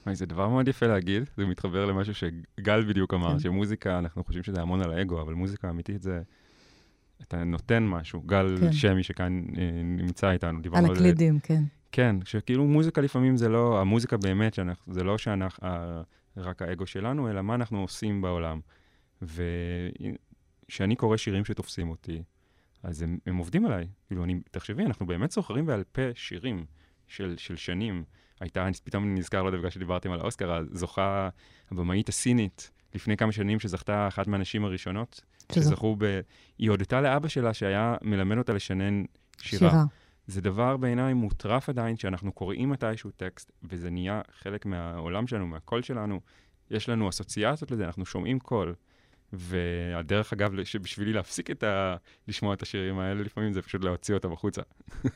וואי, 0.06 0.16
זה 0.16 0.26
דבר 0.26 0.50
מאוד 0.50 0.68
יפה 0.68 0.88
להגיד, 0.88 1.24
זה 1.38 1.46
מתחבר 1.46 1.86
למשהו 1.86 2.14
שגל 2.14 2.86
בדיוק 2.90 3.14
אמר, 3.14 3.32
כן. 3.34 3.40
שמוזיקה, 3.40 4.00
אנחנו 4.00 4.24
חושבים 4.24 4.44
שזה 4.44 4.62
המון 4.62 4.82
על 4.82 4.92
האגו, 4.94 5.22
אבל 5.22 5.34
מוזיקה 5.34 5.70
אמיתית 5.70 6.02
זה, 6.02 6.22
אתה 7.22 7.44
נותן 7.44 7.84
משהו. 7.88 8.22
גל 8.22 8.56
כן. 8.60 8.74
שמי 8.74 9.04
שכאן 9.04 9.44
אה, 9.58 9.70
נמצא 9.84 10.32
איתנו, 10.32 10.58
על 10.58 10.64
דיברנו 10.64 10.88
על 10.88 10.96
זה. 10.96 11.02
הקלידים, 11.02 11.40
כן. 11.40 11.64
כן, 11.92 12.16
שכאילו 12.26 12.66
מוזיקה 12.66 13.02
לפעמים 13.02 13.38
זה 13.38 13.50
לא, 13.50 13.82
המוזיקה 13.82 14.18
באמת, 14.18 14.54
שאנחנו, 14.54 14.94
זה 14.94 15.04
לא 15.04 15.18
שאנחנו, 15.18 15.68
ה- 15.68 16.02
רק 16.38 16.62
האגו 16.62 16.86
שלנו, 16.86 17.30
אלא 17.30 17.42
מה 17.42 17.56
אנחנו 17.56 17.82
עושים 17.82 18.22
בעולם. 18.22 18.60
וכשאני 20.68 20.96
קורא 20.96 21.18
שירים 21.18 21.46
שתופסים 21.46 21.90
אותי, 21.90 22.24
אז 22.84 23.02
הם, 23.02 23.18
הם 23.26 23.38
עובדים 23.38 23.66
עליי. 23.66 23.88
כאילו, 24.08 24.24
אני, 24.24 24.40
תחשבי, 24.52 24.86
אנחנו 24.86 25.06
באמת 25.06 25.32
זוכרים 25.32 25.66
בעל 25.66 25.84
פה 25.92 26.02
שירים 26.16 26.66
של, 27.08 27.34
של 27.38 27.56
שנים. 27.56 28.04
הייתה, 28.40 28.68
אני 28.68 28.74
פתאום 28.84 29.16
נזכר, 29.16 29.44
לא 29.44 29.48
יודע, 29.48 29.58
בגלל 29.58 29.70
שדיברתם 29.70 30.12
על 30.12 30.20
האוסקר, 30.20 30.52
הזוכה, 30.52 31.30
הבמאית 31.72 32.10
הסינית, 32.10 32.72
לפני 32.96 33.18
כמה 33.18 33.32
שנים, 33.32 33.60
שזכתה 33.60 34.08
אחת 34.08 34.28
מהנשים 34.28 34.66
הראשונות, 34.66 35.22
שזה- 35.52 35.62
שזכו 35.70 35.96
ב... 36.00 36.20
היא 36.58 36.70
הודתה 36.70 37.02
לאבא 37.02 37.28
שלה 37.28 37.54
שהיה 37.54 37.96
מלמד 38.02 38.38
אותה 38.38 38.54
לשנן 38.54 39.04
שירה. 39.42 39.70
שירה. 39.72 39.84
זה 40.28 40.42
דבר 40.42 40.78
בעיניי 40.78 41.14
מוטרף 41.14 41.70
עדיין, 41.70 41.98
שאנחנו 41.98 42.32
קוראים 42.32 42.70
מתישהו 42.70 43.12
טקסט, 43.12 43.52
וזה 43.64 43.90
נהיה 43.90 44.22
חלק 44.40 44.66
מהעולם 44.66 45.28
שלנו, 45.28 45.48
מהקול 45.48 45.82
שלנו. 45.82 46.20
יש 46.72 46.90
לנו 46.90 47.10
אסוציאציות 47.10 47.72
לזה, 47.72 47.86
אנחנו 47.86 48.06
שומעים 48.06 48.40
קול. 48.40 48.76
והדרך, 49.38 50.34
אגב, 50.34 50.64
שבשבילי 50.64 51.14
להפסיק 51.14 51.52
את 51.52 51.64
ה... 51.64 51.96
לשמוע 52.28 52.54
את 52.54 52.62
השירים 52.62 53.00
האלה, 53.00 53.24
לפעמים 53.24 53.54
זה 53.54 53.62
פשוט 53.62 53.84
להוציא 53.84 54.14
אותם 54.14 54.32
החוצה. 54.32 54.62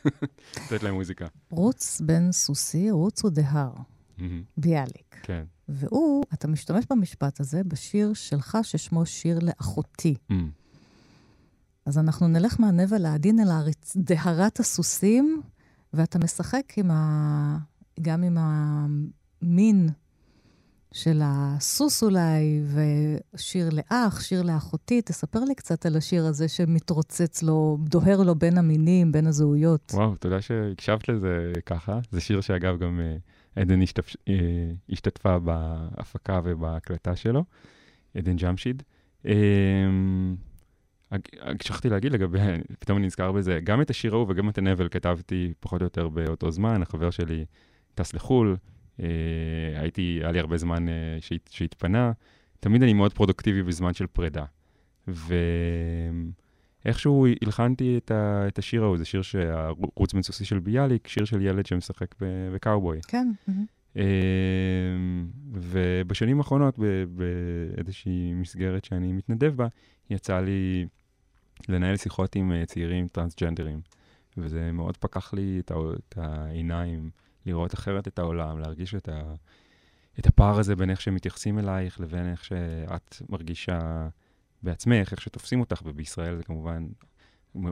לתת 0.66 0.84
להם 0.84 0.94
מוזיקה. 0.94 1.28
רוץ 1.52 2.02
בן 2.02 2.32
סוסי, 2.32 2.92
רוץ 2.92 3.24
הוא 3.24 3.32
דהר. 3.32 3.72
ביאליק. 4.58 5.16
כן. 5.24 5.44
והוא, 5.70 6.24
אתה 6.34 6.48
משתמש 6.48 6.86
במשפט 6.90 7.40
הזה 7.40 7.64
בשיר 7.64 8.14
שלך, 8.14 8.58
ששמו 8.64 9.06
שיר 9.06 9.40
לאחותי. 9.42 10.16
אז 11.86 11.98
אנחנו 11.98 12.28
נלך 12.28 12.60
מהנבל 12.60 13.06
העדין 13.06 13.40
אל 13.40 13.48
דהרת 13.96 14.60
הסוסים, 14.60 15.42
ואתה 15.94 16.20
משחק 16.20 16.74
עם 16.78 16.92
ה... 16.92 17.58
גם 18.02 18.24
עם 18.24 18.38
המין 18.40 19.90
של 20.94 21.22
הסוס 21.24 22.04
אולי, 22.04 22.62
ושיר 23.34 23.70
לאח, 23.70 24.22
שיר 24.22 24.42
לאחותי. 24.42 25.02
תספר 25.02 25.40
לי 25.40 25.56
קצת 25.56 25.86
על 25.86 25.98
השיר 25.98 26.26
הזה 26.26 26.48
שמתרוצץ 26.48 27.44
לו, 27.44 27.78
דוהר 27.82 28.22
לו 28.24 28.36
בין 28.36 28.58
המינים, 28.58 29.12
בין 29.12 29.28
הזהויות. 29.28 29.92
וואו, 29.96 30.16
תודה 30.16 30.42
שהקשבת 30.42 31.10
לזה 31.10 31.52
ככה. 31.66 32.00
זה 32.12 32.22
שיר 32.22 32.42
שאגב 32.42 32.80
גם 32.80 33.00
אה, 33.00 33.16
עדן 33.62 33.82
השתפ... 33.82 34.16
אה, 34.28 34.34
השתתפה 34.90 35.40
בהפקה 35.40 36.42
ובהקלטה 36.44 37.16
שלו, 37.16 37.44
עדן 38.18 38.36
ג'משיד. 38.36 38.84
אה, 39.26 39.34
הג- 41.12 41.62
שכחתי 41.64 41.90
להגיד 41.90 42.12
לגבי, 42.12 42.40
פתאום 42.80 42.98
אני 42.98 43.08
נזכר 43.08 43.32
בזה, 43.32 43.60
גם 43.64 43.82
את 43.82 43.90
השיר 43.90 44.14
ההוא 44.14 44.26
וגם 44.30 44.50
את 44.50 44.58
הנבל 44.58 44.90
כתבתי 44.90 45.54
פחות 45.60 45.82
או 45.82 45.86
יותר 45.86 46.10
באותו 46.10 46.52
זמן, 46.52 46.82
החבר 46.82 47.10
שלי 47.10 47.46
טס 47.96 48.14
לחו"ל, 48.14 48.56
הייתי, 49.76 50.20
היה 50.22 50.32
לי 50.32 50.40
הרבה 50.40 50.58
זמן 50.58 50.90
אה, 50.90 50.94
שהת, 51.20 51.50
שהתפנה, 51.52 52.12
תמיד 52.60 52.84
אני 52.84 52.94
מאוד 52.94 53.14
פרודוקטיבי 53.14 53.64
בזמן 53.64 53.94
של 53.94 54.08
פרידה. 54.08 54.46
ואיכשהו 56.86 57.28
הלחנתי 57.42 57.98
את, 57.98 58.12
ה, 58.12 58.48
את 58.48 58.60
השיר 58.60 58.84
ההוא, 58.84 58.98
זה 58.98 59.06
שיר 59.06 59.22
שהרוץ 59.22 60.14
בן 60.14 60.22
סוסי 60.22 60.46
של 60.46 60.60
ביאליק, 60.60 61.08
שיר 61.08 61.26
של 61.26 61.42
ילד 61.42 61.66
שמשחק 61.66 62.16
בקאובוי. 62.54 63.00
כן, 63.08 63.32
מהמם. 63.48 63.66
אמ, 63.96 64.02
ובשנים 65.52 66.38
האחרונות, 66.38 66.80
באיזושהי 67.10 68.34
מסגרת 68.34 68.86
שאני 68.86 69.14
מתנדב 69.14 69.54
בה, 69.56 69.68
יצא 70.10 70.40
לי 70.40 70.88
לנהל 71.70 71.98
שיחות 71.98 72.36
עם 72.36 72.52
אה, 72.52 72.66
צעירים 72.66 73.08
טרנסג'נדרים, 73.08 73.82
וזה 74.38 74.72
מאוד 74.72 74.98
פקח 74.98 75.34
לי 75.34 75.62
את 75.66 76.18
העיניים, 76.18 77.10
לראות 77.46 77.74
אחרת 77.74 78.08
את 78.08 78.20
העולם, 78.20 78.60
להרגיש 78.60 78.96
את, 78.96 79.10
ה- 79.10 79.34
את 80.20 80.28
הפער 80.28 80.60
הזה 80.60 80.76
בין 80.76 80.90
איך 80.90 81.02
שמתייחסים 81.02 81.60
אלייך 81.60 82.00
לבין 82.00 82.32
איך 82.32 82.44
שאת 82.44 83.16
מרגישה 83.30 84.08
בעצמך, 84.64 85.12
איך 85.12 85.22
שתופסים 85.22 85.60
אותך, 85.60 85.82
ובישראל 85.86 86.38
זה 86.38 86.44
כמובן... 86.44 86.88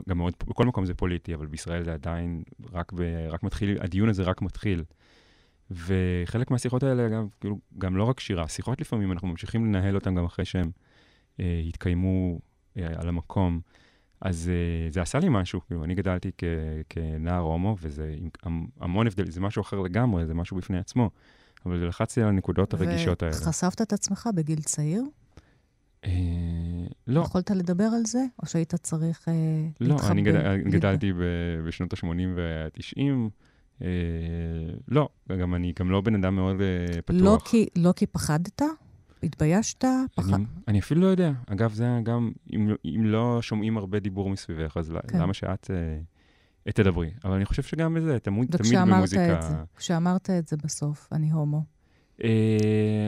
גם 0.08 0.18
מאוד, 0.18 0.34
בכל 0.48 0.66
מקום 0.66 0.86
זה 0.86 0.94
פוליטי, 0.94 1.34
אבל 1.34 1.46
בישראל 1.46 1.84
זה 1.84 1.92
עדיין 1.92 2.42
רק, 2.72 2.92
ב, 2.92 3.00
רק 3.28 3.42
מתחיל, 3.42 3.78
הדיון 3.80 4.08
הזה 4.08 4.22
רק 4.22 4.42
מתחיל. 4.42 4.84
וחלק 5.70 6.50
מהשיחות 6.50 6.82
האלה, 6.82 7.08
גם, 7.08 7.28
כאילו, 7.40 7.58
גם 7.78 7.96
לא 7.96 8.04
רק 8.04 8.20
שירה, 8.20 8.48
שיחות 8.48 8.80
לפעמים, 8.80 9.12
אנחנו 9.12 9.28
ממשיכים 9.28 9.66
לנהל 9.66 9.94
אותן 9.94 10.14
גם 10.14 10.24
אחרי 10.24 10.44
שהן 10.44 10.70
אה, 11.40 11.62
התקיימו 11.68 12.40
אה, 12.76 12.86
על 12.96 13.08
המקום. 13.08 13.60
אז 14.20 14.48
אה, 14.50 14.90
זה 14.90 15.02
עשה 15.02 15.18
לי 15.18 15.26
משהו, 15.30 15.60
כאילו, 15.66 15.84
אני 15.84 15.94
גדלתי 15.94 16.30
כ, 16.38 16.44
כנער 16.88 17.40
הומו, 17.40 17.76
וזה 17.80 18.14
עם 18.18 18.28
המ- 18.42 18.66
המון 18.80 19.06
הבדל, 19.06 19.30
זה 19.30 19.40
משהו 19.40 19.62
אחר 19.62 19.80
לגמרי, 19.80 20.26
זה 20.26 20.34
משהו 20.34 20.56
בפני 20.56 20.78
עצמו. 20.78 21.10
אבל 21.66 21.88
לחצתי 21.88 22.22
על 22.22 22.28
הנקודות 22.28 22.74
הרגישות 22.74 23.22
האלה. 23.22 23.34
וחשפת 23.36 23.82
את 23.82 23.92
עצמך 23.92 24.28
בגיל 24.34 24.60
צעיר? 24.60 25.02
אה, 26.04 26.10
לא, 27.06 27.20
יכולת 27.20 27.50
לדבר 27.50 27.84
על 27.84 28.02
זה? 28.06 28.24
או 28.42 28.46
שהיית 28.46 28.74
צריך 28.74 29.28
אה, 29.28 29.34
לא, 29.80 29.88
להתחבא? 29.88 30.12
אני 30.12 30.22
גדל? 30.22 30.56
גדלתי 30.56 31.12
ב, 31.12 31.16
בשנות 31.66 31.92
ה-80 31.92 32.06
וה-90. 32.36 33.00
אה, 33.82 33.88
לא, 34.88 35.08
גם 35.40 35.54
אני 35.54 35.72
גם 35.78 35.90
לא 35.90 36.00
בן 36.00 36.14
אדם 36.14 36.34
מאוד 36.36 36.56
אה, 36.60 37.02
פתוח. 37.02 37.20
לא 37.22 37.38
כי, 37.44 37.66
לא 37.76 37.92
כי 37.96 38.06
פחדת? 38.06 38.62
התביישת? 39.22 39.84
פח... 40.14 40.28
אני, 40.34 40.44
אני 40.68 40.80
אפילו 40.80 41.00
לא 41.00 41.06
יודע. 41.06 41.32
אגב, 41.46 41.72
זה 41.72 41.86
גם, 42.02 42.32
אם, 42.52 42.74
אם 42.84 43.04
לא 43.04 43.38
שומעים 43.42 43.76
הרבה 43.76 43.98
דיבור 43.98 44.30
מסביבך, 44.30 44.76
אז 44.76 44.94
כן. 45.08 45.18
למה 45.18 45.34
שאת 45.34 45.70
אה, 46.66 46.72
תדברי? 46.72 47.10
אבל 47.24 47.34
אני 47.34 47.44
חושב 47.44 47.62
שגם 47.62 47.94
בזה, 47.94 48.18
תמיד, 48.18 48.56
תמיד 48.56 48.78
במוזיקה... 48.78 49.38
את 49.38 49.42
זה, 49.42 49.54
כשאמרת 49.76 50.30
את 50.30 50.48
זה 50.48 50.56
בסוף, 50.56 51.08
אני 51.12 51.30
הומו, 51.30 51.62
אה, 52.24 52.28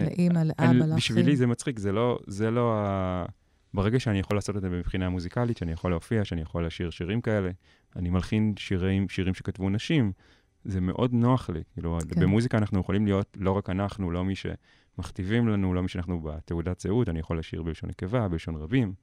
לאימא, 0.07 0.39
לאבא, 0.39 0.71
אני, 0.71 0.79
לאחים. 0.79 0.97
בשבילי 0.97 1.37
זה 1.37 1.47
מצחיק, 1.47 1.79
זה 1.79 1.93
לא, 1.93 2.19
זה 2.27 2.51
לא 2.51 2.75
ה... 2.77 3.25
ברגע 3.75 4.01
שאני 4.01 4.19
יכול 4.19 4.37
לעשות 4.37 4.57
את 4.57 4.61
זה 4.61 4.69
מבחינה 4.69 5.09
מוזיקלית, 5.09 5.57
שאני 5.57 5.73
יכול 5.73 5.91
להופיע, 5.91 6.25
שאני 6.25 6.41
יכול 6.41 6.67
לשיר 6.67 6.91
שירים 6.91 7.21
כאלה, 7.21 7.51
אני 7.97 8.11
מלחין 8.11 8.55
שירים, 8.57 9.09
שירים 9.09 9.35
שכתבו 9.35 9.71
נשים, 9.71 10.13
זה 10.65 10.81
מאוד 10.81 11.13
נוח 11.13 11.51
לי. 11.51 11.63
כאילו, 11.75 11.99
כן. 12.15 12.21
במוזיקה 12.21 12.59
אנחנו 12.59 12.81
יכולים 12.81 13.05
להיות 13.05 13.37
לא 13.41 13.53
רק 13.53 13.71
אנחנו, 13.71 14.11
לא 14.11 14.25
מי 14.25 14.35
שמכתיבים 14.97 15.49
לנו, 15.49 15.75
לא 15.75 15.83
מי 15.83 15.89
שאנחנו 15.89 16.21
בתעודת 16.21 16.81
זהות, 16.81 17.09
אני 17.09 17.19
יכול 17.19 17.39
לשיר 17.39 17.63
בלשון 17.63 17.91
נקבה, 17.91 18.29
בלשון 18.29 18.57
רבים. 18.57 18.95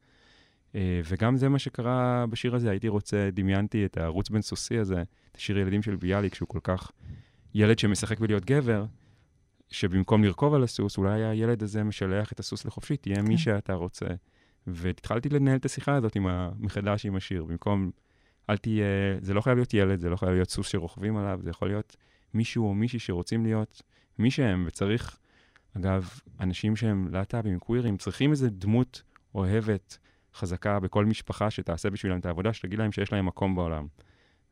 אה, 0.76 1.02
וגם 1.06 1.38
זה 1.38 1.50
מה 1.50 1.60
שקרה 1.60 2.26
בשיר 2.30 2.56
הזה, 2.56 2.69
הייתי 2.69 2.88
רוצה, 2.88 3.30
דמיינתי 3.34 3.86
את 3.86 3.97
הערוץ 3.97 4.30
בן 4.30 4.41
סוסי 4.41 4.78
הזה, 4.78 5.04
את 5.32 5.38
השיר 5.38 5.58
ילדים 5.58 5.82
של 5.82 5.95
ביאליק, 5.95 6.36
שהוא 6.36 6.47
כל 6.47 6.60
כך 6.63 6.91
ילד 7.54 7.80
שמשחק 7.80 8.19
בלהיות 8.19 8.45
גבר, 8.45 8.86
שבמקום 9.69 10.23
לרכוב 10.23 10.54
על 10.54 10.63
הסוס, 10.63 10.97
אולי 10.97 11.23
הילד 11.23 11.63
הזה 11.63 11.84
משלח 11.84 12.32
את 12.32 12.39
הסוס 12.39 12.65
לחופשי, 12.65 12.97
תהיה 12.97 13.15
כן. 13.15 13.21
מי 13.28 13.38
שאתה 13.38 13.73
רוצה. 13.73 14.06
והתחלתי 14.67 15.30
לנהל 15.30 15.58
את 15.58 15.65
השיחה 15.65 15.95
הזאת 15.95 16.15
עם 16.15 16.28
ה... 16.28 16.50
מחדש 16.60 17.06
עם 17.06 17.15
השיר, 17.15 17.45
במקום, 17.45 17.91
אל 18.50 18.58
תהיה, 18.58 18.86
זה 19.21 19.34
לא 19.34 19.41
חייב 19.41 19.56
להיות 19.56 19.73
ילד, 19.73 20.00
זה 20.00 20.10
לא 20.10 20.15
חייב 20.15 20.32
להיות 20.32 20.50
סוס 20.50 20.67
שרוכבים 20.67 21.17
עליו, 21.17 21.39
זה 21.43 21.50
יכול 21.50 21.67
להיות 21.67 21.95
מישהו 22.34 22.67
או 22.67 22.73
מישהי 22.73 23.00
שרוצים 23.00 23.43
להיות 23.43 23.82
מי 24.19 24.32
שהם, 24.32 24.63
וצריך, 24.67 25.17
אגב, 25.77 26.10
אנשים 26.39 26.75
שהם 26.75 27.08
להט"בים, 27.12 27.60
קווירים, 27.60 27.97
צריכים 27.97 28.32
איזו 28.32 28.47
דמות 28.51 29.01
אוהבת, 29.36 29.97
חזקה 30.36 30.80
בכל 30.80 31.06
משפחה 31.06 31.51
שתעשה 31.51 31.89
בשבילם 31.89 32.19
את 32.19 32.25
העבודה, 32.25 32.53
שתגיד 32.53 32.80
להם 32.80 32.91
שיש 32.91 33.12
להם 33.13 33.25
מקום 33.25 33.56
בעולם. 33.56 33.88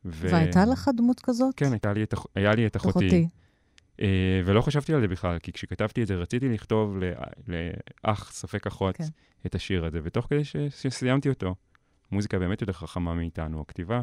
ו... 0.04 0.28
והייתה 0.30 0.64
לך 0.64 0.90
דמות 0.96 1.20
כזאת? 1.20 1.54
כן, 1.56 1.72
הייתה 1.72 1.92
לי 1.92 2.02
את, 2.02 2.14
אח- 2.14 2.26
היה 2.34 2.54
לי 2.54 2.66
את 2.66 2.76
אחותי. 2.76 2.98
אחותי. 3.06 3.28
אה, 4.00 4.40
ולא 4.44 4.60
חשבתי 4.60 4.94
על 4.94 5.00
זה 5.00 5.08
בכלל, 5.08 5.38
כי 5.38 5.52
כשכתבתי 5.52 6.02
את 6.02 6.06
זה 6.06 6.14
רציתי 6.14 6.48
לכתוב 6.48 6.96
ל- 6.98 7.12
לאח, 8.04 8.32
ספק 8.32 8.66
אחות, 8.66 8.96
כן. 8.96 9.04
את 9.46 9.54
השיר 9.54 9.84
הזה, 9.84 10.00
ותוך 10.02 10.26
כדי 10.30 10.44
ש- 10.44 10.56
שסיימתי 10.70 11.28
אותו, 11.28 11.54
מוזיקה 12.12 12.38
באמת 12.38 12.60
יותר 12.60 12.72
חכמה 12.72 13.14
מאיתנו, 13.14 13.60
הכתיבה, 13.60 14.02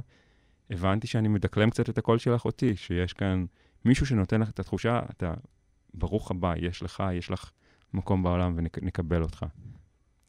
הבנתי 0.69 1.07
שאני 1.07 1.27
מדקלם 1.27 1.69
קצת 1.69 1.89
את 1.89 1.97
הקול 1.97 2.17
של 2.17 2.35
אחותי, 2.35 2.75
שיש 2.75 3.13
כאן 3.13 3.45
מישהו 3.85 4.05
שנותן 4.05 4.41
לך 4.41 4.49
את 4.49 4.59
התחושה, 4.59 4.99
אתה, 5.09 5.33
ברוך 5.93 6.31
הבא, 6.31 6.53
יש 6.57 6.83
לך, 6.83 7.03
יש 7.13 7.31
לך 7.31 7.51
מקום 7.93 8.23
בעולם 8.23 8.53
ונקבל 8.55 9.21
אותך. 9.21 9.45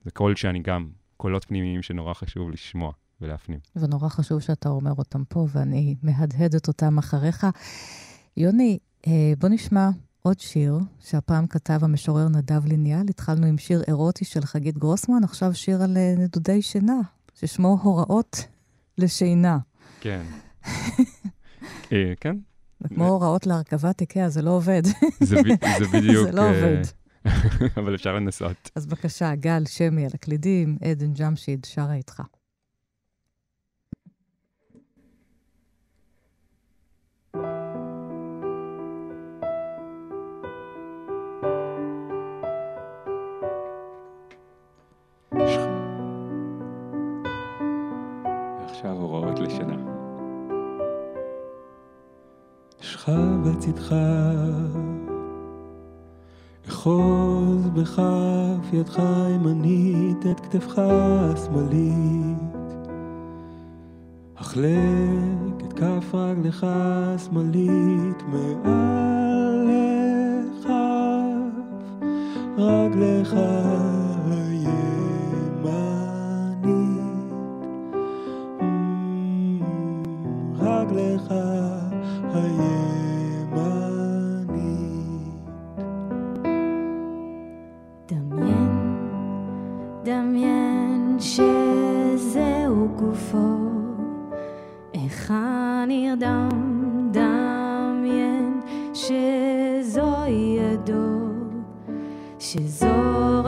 זה 0.05 0.11
קול 0.11 0.37
שאני 0.37 0.63
גם, 0.63 0.89
קולות 1.17 1.45
פנימיים 1.45 1.83
שנורא 1.83 2.15
חשוב 2.15 2.51
לשמוע 2.51 2.93
ולהפנים. 3.21 3.59
ונורא 3.77 4.09
חשוב 4.09 4.41
שאתה 4.41 4.69
אומר 4.69 4.93
אותם 4.99 5.25
פה, 5.25 5.47
ואני 5.53 5.95
מהדהדת 6.03 6.69
אותם 6.69 6.99
אחריך. 6.99 7.47
יוני, 8.37 8.79
אה, 9.07 9.33
בוא 9.39 9.49
נשמע 9.49 9.91
עוד 10.23 10.41
שיר, 10.41 10.79
שהפעם 11.01 11.47
כתב 11.47 11.79
המשורר 11.83 12.29
נדב 12.29 12.67
ליניאל. 12.67 13.07
התחלנו 13.09 13.47
עם 13.47 13.59
שיר 13.59 13.83
אירוטי 13.89 14.25
של 14.25 14.41
חגית 14.41 14.79
גרוסמן, 14.79 15.25
עכשיו 15.25 15.55
שיר 15.55 15.83
על 15.83 15.97
אה, 15.97 16.15
נדודי 16.19 16.63
שינה, 16.63 17.01
ששמו 17.35 17.79
הוראות 17.83 18.47
לשינה. 18.99 19.59
כן. 20.01 20.23
אה, 21.93 22.13
כן, 22.21 22.37
זה 22.85 22.95
כמו 22.95 23.09
הוראות 23.09 23.47
להרכבת 23.47 24.01
איקאה, 24.01 24.29
זה 24.29 24.43
לא 24.43 24.51
עובד. 24.51 24.83
זה, 25.21 25.37
בדיוק... 25.93 26.27
זה 26.27 26.33
לא 26.33 26.43
אה, 26.43 26.49
עובד. 26.49 26.83
אבל 27.81 27.95
אפשר 27.95 28.15
לנסות. 28.15 28.71
אז 28.75 28.87
בבקשה, 28.87 29.35
גל 29.35 29.65
שמי 29.67 30.05
על 30.05 30.11
הקלידים, 30.15 30.79
עדן 30.85 31.13
ג'משיד 31.13 31.65
שרה 31.65 31.95
איתך. 31.95 32.23
ועכשיו 48.61 48.93
הוראות 48.93 49.39
לשנה. 49.39 49.84
שכב 53.05 53.49
לצדך, 53.49 53.95
אחוז 56.69 57.71
בכף 57.75 58.73
ידך 58.73 58.99
הימנית 58.99 60.27
את 60.31 60.41
כתפך 60.41 60.79
השמאלית, 60.79 62.75
החלק 64.37 65.67
את 65.67 65.73
כף 65.73 66.15
רגלך 66.15 66.67
השמאלית 66.69 68.23
מעל 68.29 69.69
לכף 70.55 72.07
רגלך 72.59 73.33
הימנית. 73.33 74.94
שזו 102.45 103.45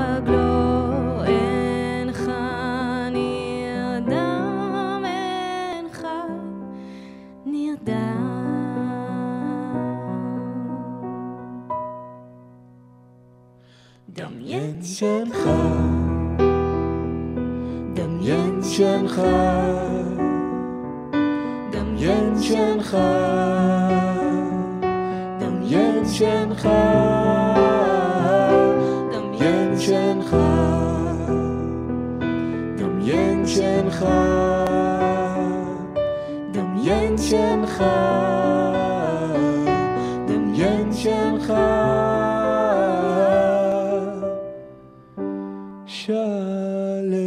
shall 46.06 47.25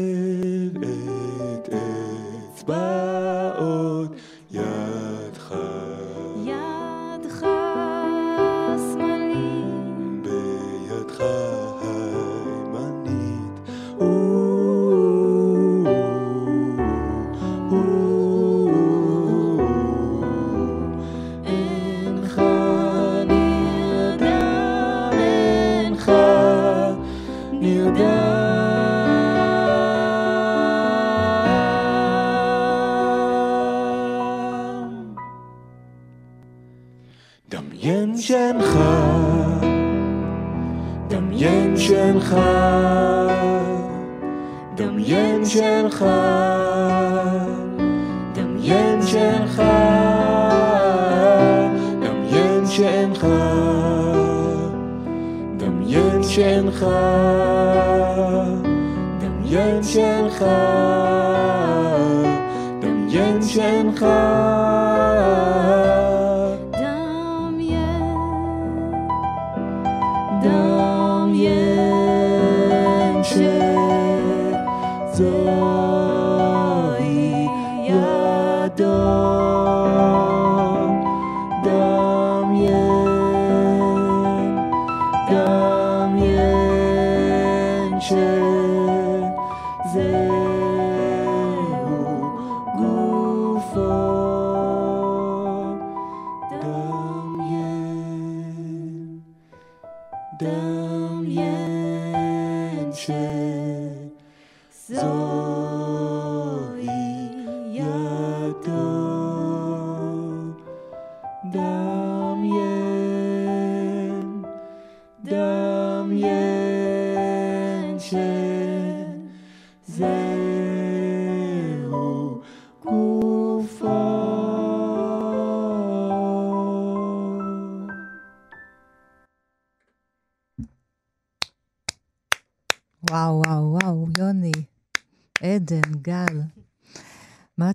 דמיין 45.88 45.88
שנך, 45.90 46.05
דמיין 48.35 49.03
שנך, 49.07 49.62
דמיין 52.03 52.67
שנך, 52.67 53.27
דמיין 55.57 56.23
שנך, 56.23 56.85
דמיין 59.21 59.83
שנך, 59.83 60.45
דמיין 62.81 63.43
שנך. 63.43 64.07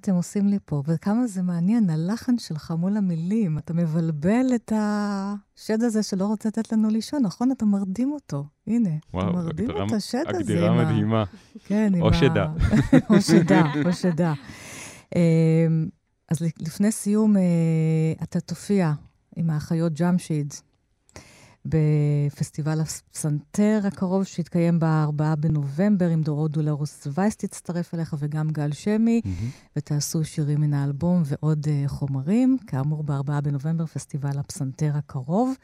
מה 0.04 0.12
אתם 0.12 0.16
עושים 0.16 0.46
לי 0.46 0.58
פה? 0.64 0.82
וכמה 0.86 1.26
זה 1.26 1.42
מעניין, 1.42 1.90
הלחן 1.90 2.38
שלך 2.38 2.74
מול 2.78 2.96
המילים. 2.96 3.58
אתה 3.58 3.74
מבלבל 3.74 4.46
את 4.54 4.72
השד 4.76 5.82
הזה 5.82 6.02
שלא 6.02 6.26
רוצה 6.26 6.48
לתת 6.48 6.72
לנו 6.72 6.88
לישון, 6.88 7.22
נכון? 7.22 7.52
אתה 7.52 7.64
מרדים 7.64 8.12
אותו. 8.12 8.44
הנה, 8.66 8.90
וואו, 9.14 9.28
אתה 9.28 9.36
מרדים 9.36 9.70
הגדרה- 9.70 9.86
את 9.86 9.92
השד 9.92 10.22
הזה. 10.28 10.38
הגדרה 10.38 10.70
עם 10.72 10.78
ה- 10.78 10.84
מדהימה. 10.84 11.24
כן, 11.64 11.92
עם 11.96 12.02
או. 12.02 12.14
שדה. 12.14 12.46
או 13.10 13.20
שדה, 13.20 13.62
או 13.86 13.92
שדה. 13.92 14.32
אמ, 15.16 15.20
אז 16.30 16.40
לפני 16.60 16.92
סיום, 16.92 17.36
אה, 17.36 17.42
אתה 18.22 18.40
תופיע 18.40 18.92
עם 19.36 19.50
האחיות 19.50 19.92
ג'אמשיד 19.92 20.54
בפסטיבל 21.64 22.80
הפסנתר 22.80 23.80
הקרוב, 23.84 24.24
שיתקיים 24.24 24.78
ב-4 24.80 25.36
בנובמבר, 25.38 26.08
עם 26.08 26.22
דורו 26.22 26.48
דולרוס 26.48 27.06
וייס 27.14 27.36
תצטרף 27.36 27.94
אליך, 27.94 28.16
וגם 28.18 28.50
גל 28.50 28.72
שמי, 28.72 29.20
מהמם. 29.24 29.50
ותעשו 29.76 30.24
שירים 30.24 30.60
מן 30.60 30.74
האלבום 30.74 31.22
ועוד 31.24 31.66
אה, 31.68 31.84
חומרים. 31.86 32.56
כאמור, 32.66 33.02
ב-4 33.02 33.40
בנובמבר, 33.40 33.86
פסטיבל 33.86 34.38
הפסנתר 34.38 34.90
הקרוב. 34.94 35.54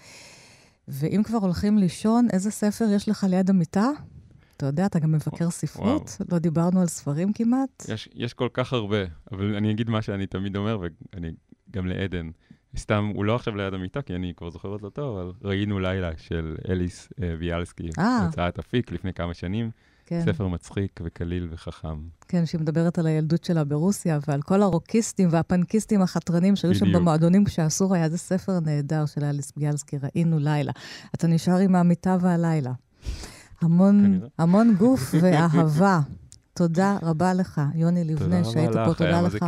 ואם 0.89 1.23
כבר 1.25 1.39
הולכים 1.39 1.79
לישון, 1.79 2.29
איזה 2.33 2.51
ספר 2.51 2.85
יש 2.91 3.09
לך 3.09 3.27
ליד 3.29 3.51
המיטה? 3.51 3.91
אתה 4.57 4.67
יודע, 4.67 4.87
אתה 4.87 4.99
גם 4.99 5.13
מבקר 5.13 5.51
ספרות, 5.51 6.17
לא 6.33 6.39
דיברנו 6.39 6.81
על 6.81 6.87
ספרים 6.87 7.33
כמעט. 7.33 7.87
יש, 7.89 8.09
יש 8.15 8.35
כל 8.35 8.49
כך 8.53 8.73
הרבה, 8.73 8.97
אבל 9.33 9.55
אני 9.57 9.71
אגיד 9.71 9.91
מה 9.91 10.03
שאני 10.03 10.27
תמיד 10.27 10.57
אומר, 10.57 10.79
ואני 10.81 11.31
גם 11.71 11.87
לעדן. 11.87 12.31
סתם, 12.77 13.11
הוא 13.15 13.25
לא 13.25 13.35
עכשיו 13.35 13.57
ליד 13.57 13.75
המיטה, 13.75 14.03
כי 14.03 14.15
אני 14.15 14.33
כבר 14.37 14.51
זוכר 14.51 14.69
אותו 14.69 14.91
טוב, 14.91 15.19
אבל 15.19 15.33
ראינו 15.45 15.79
לילה 15.79 16.11
של 16.17 16.57
אליס 16.69 17.09
אה, 17.23 17.37
ביאלסקי, 17.37 17.91
אה. 17.99 18.25
הוצאת 18.27 18.59
אפיק 18.59 18.93
לפני 18.93 19.13
כמה 19.13 19.35
שנים. 19.35 19.71
כן, 20.07 20.23
ספר 20.25 20.49
מצחיק 20.49 21.01
וקליל 21.05 21.49
וחכם. 21.51 21.99
כן, 22.29 22.47
שהיא 22.47 22.61
מדברת 22.61 22.99
על 22.99 23.07
הילדות 23.07 23.45
שלה 23.45 23.65
ברוסיה, 23.65 24.19
ועל 24.29 24.43
כל 24.43 24.63
הרוקיסטים 24.63 25.29
והפנקיסטים 25.33 26.03
החתרנים 26.03 26.57
שהיו 26.57 26.75
שם 26.75 26.85
בדיוק. 26.85 26.97
במועדונים 27.01 27.45
כשאסור 27.45 27.95
היה. 27.95 28.09
זה 28.09 28.19
ספר 28.19 28.61
נהדר 28.61 29.07
של 29.07 29.25
אליס 29.25 29.53
ביאלסקי, 29.57 29.97
ראינו 30.03 30.39
לילה. 30.39 30.73
אתה 31.15 31.27
נשאר 31.27 31.57
עם 31.57 31.75
המיטה 31.75 32.17
והלילה. 32.21 32.73
המון. 33.61 34.21
המון 34.39 34.75
גוף 34.79 35.15
ואהבה. 35.23 36.01
תודה 36.61 36.97
רבה 37.03 37.35
לך, 37.35 37.61
יוני 37.75 38.05
לבנה, 38.05 38.45
שהיית 38.45 38.73
פה, 38.73 38.91
לך, 38.91 38.97
תודה 38.99 39.21
לך. 39.21 39.45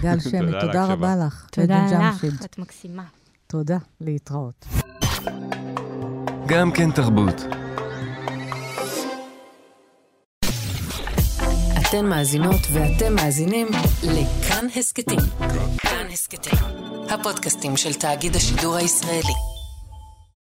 גל 0.00 0.20
שמי, 0.20 0.52
תודה. 0.60 0.84
רבה 0.84 1.16
לך. 1.16 1.46
תודה 1.50 1.86
לך. 1.86 2.24
את 2.44 2.58
מקסימה. 2.58 3.04
תודה, 3.46 3.78
להתראות. 4.00 4.66
גם 6.46 6.72
כן 6.72 6.90
תרבות. 6.90 7.44
אתן 11.80 12.06
מאזינות 12.06 12.60
ואתם 12.72 13.14
מאזינים 13.14 13.66
לכאן 14.02 14.66
הסכתים. 14.76 15.20
כאן 15.78 16.06
הסכתים, 16.12 16.58
הפודקאסטים 17.10 17.76
של 17.76 17.94
תאגיד 17.94 18.36
השידור 18.36 18.76
הישראלי. 18.76 19.51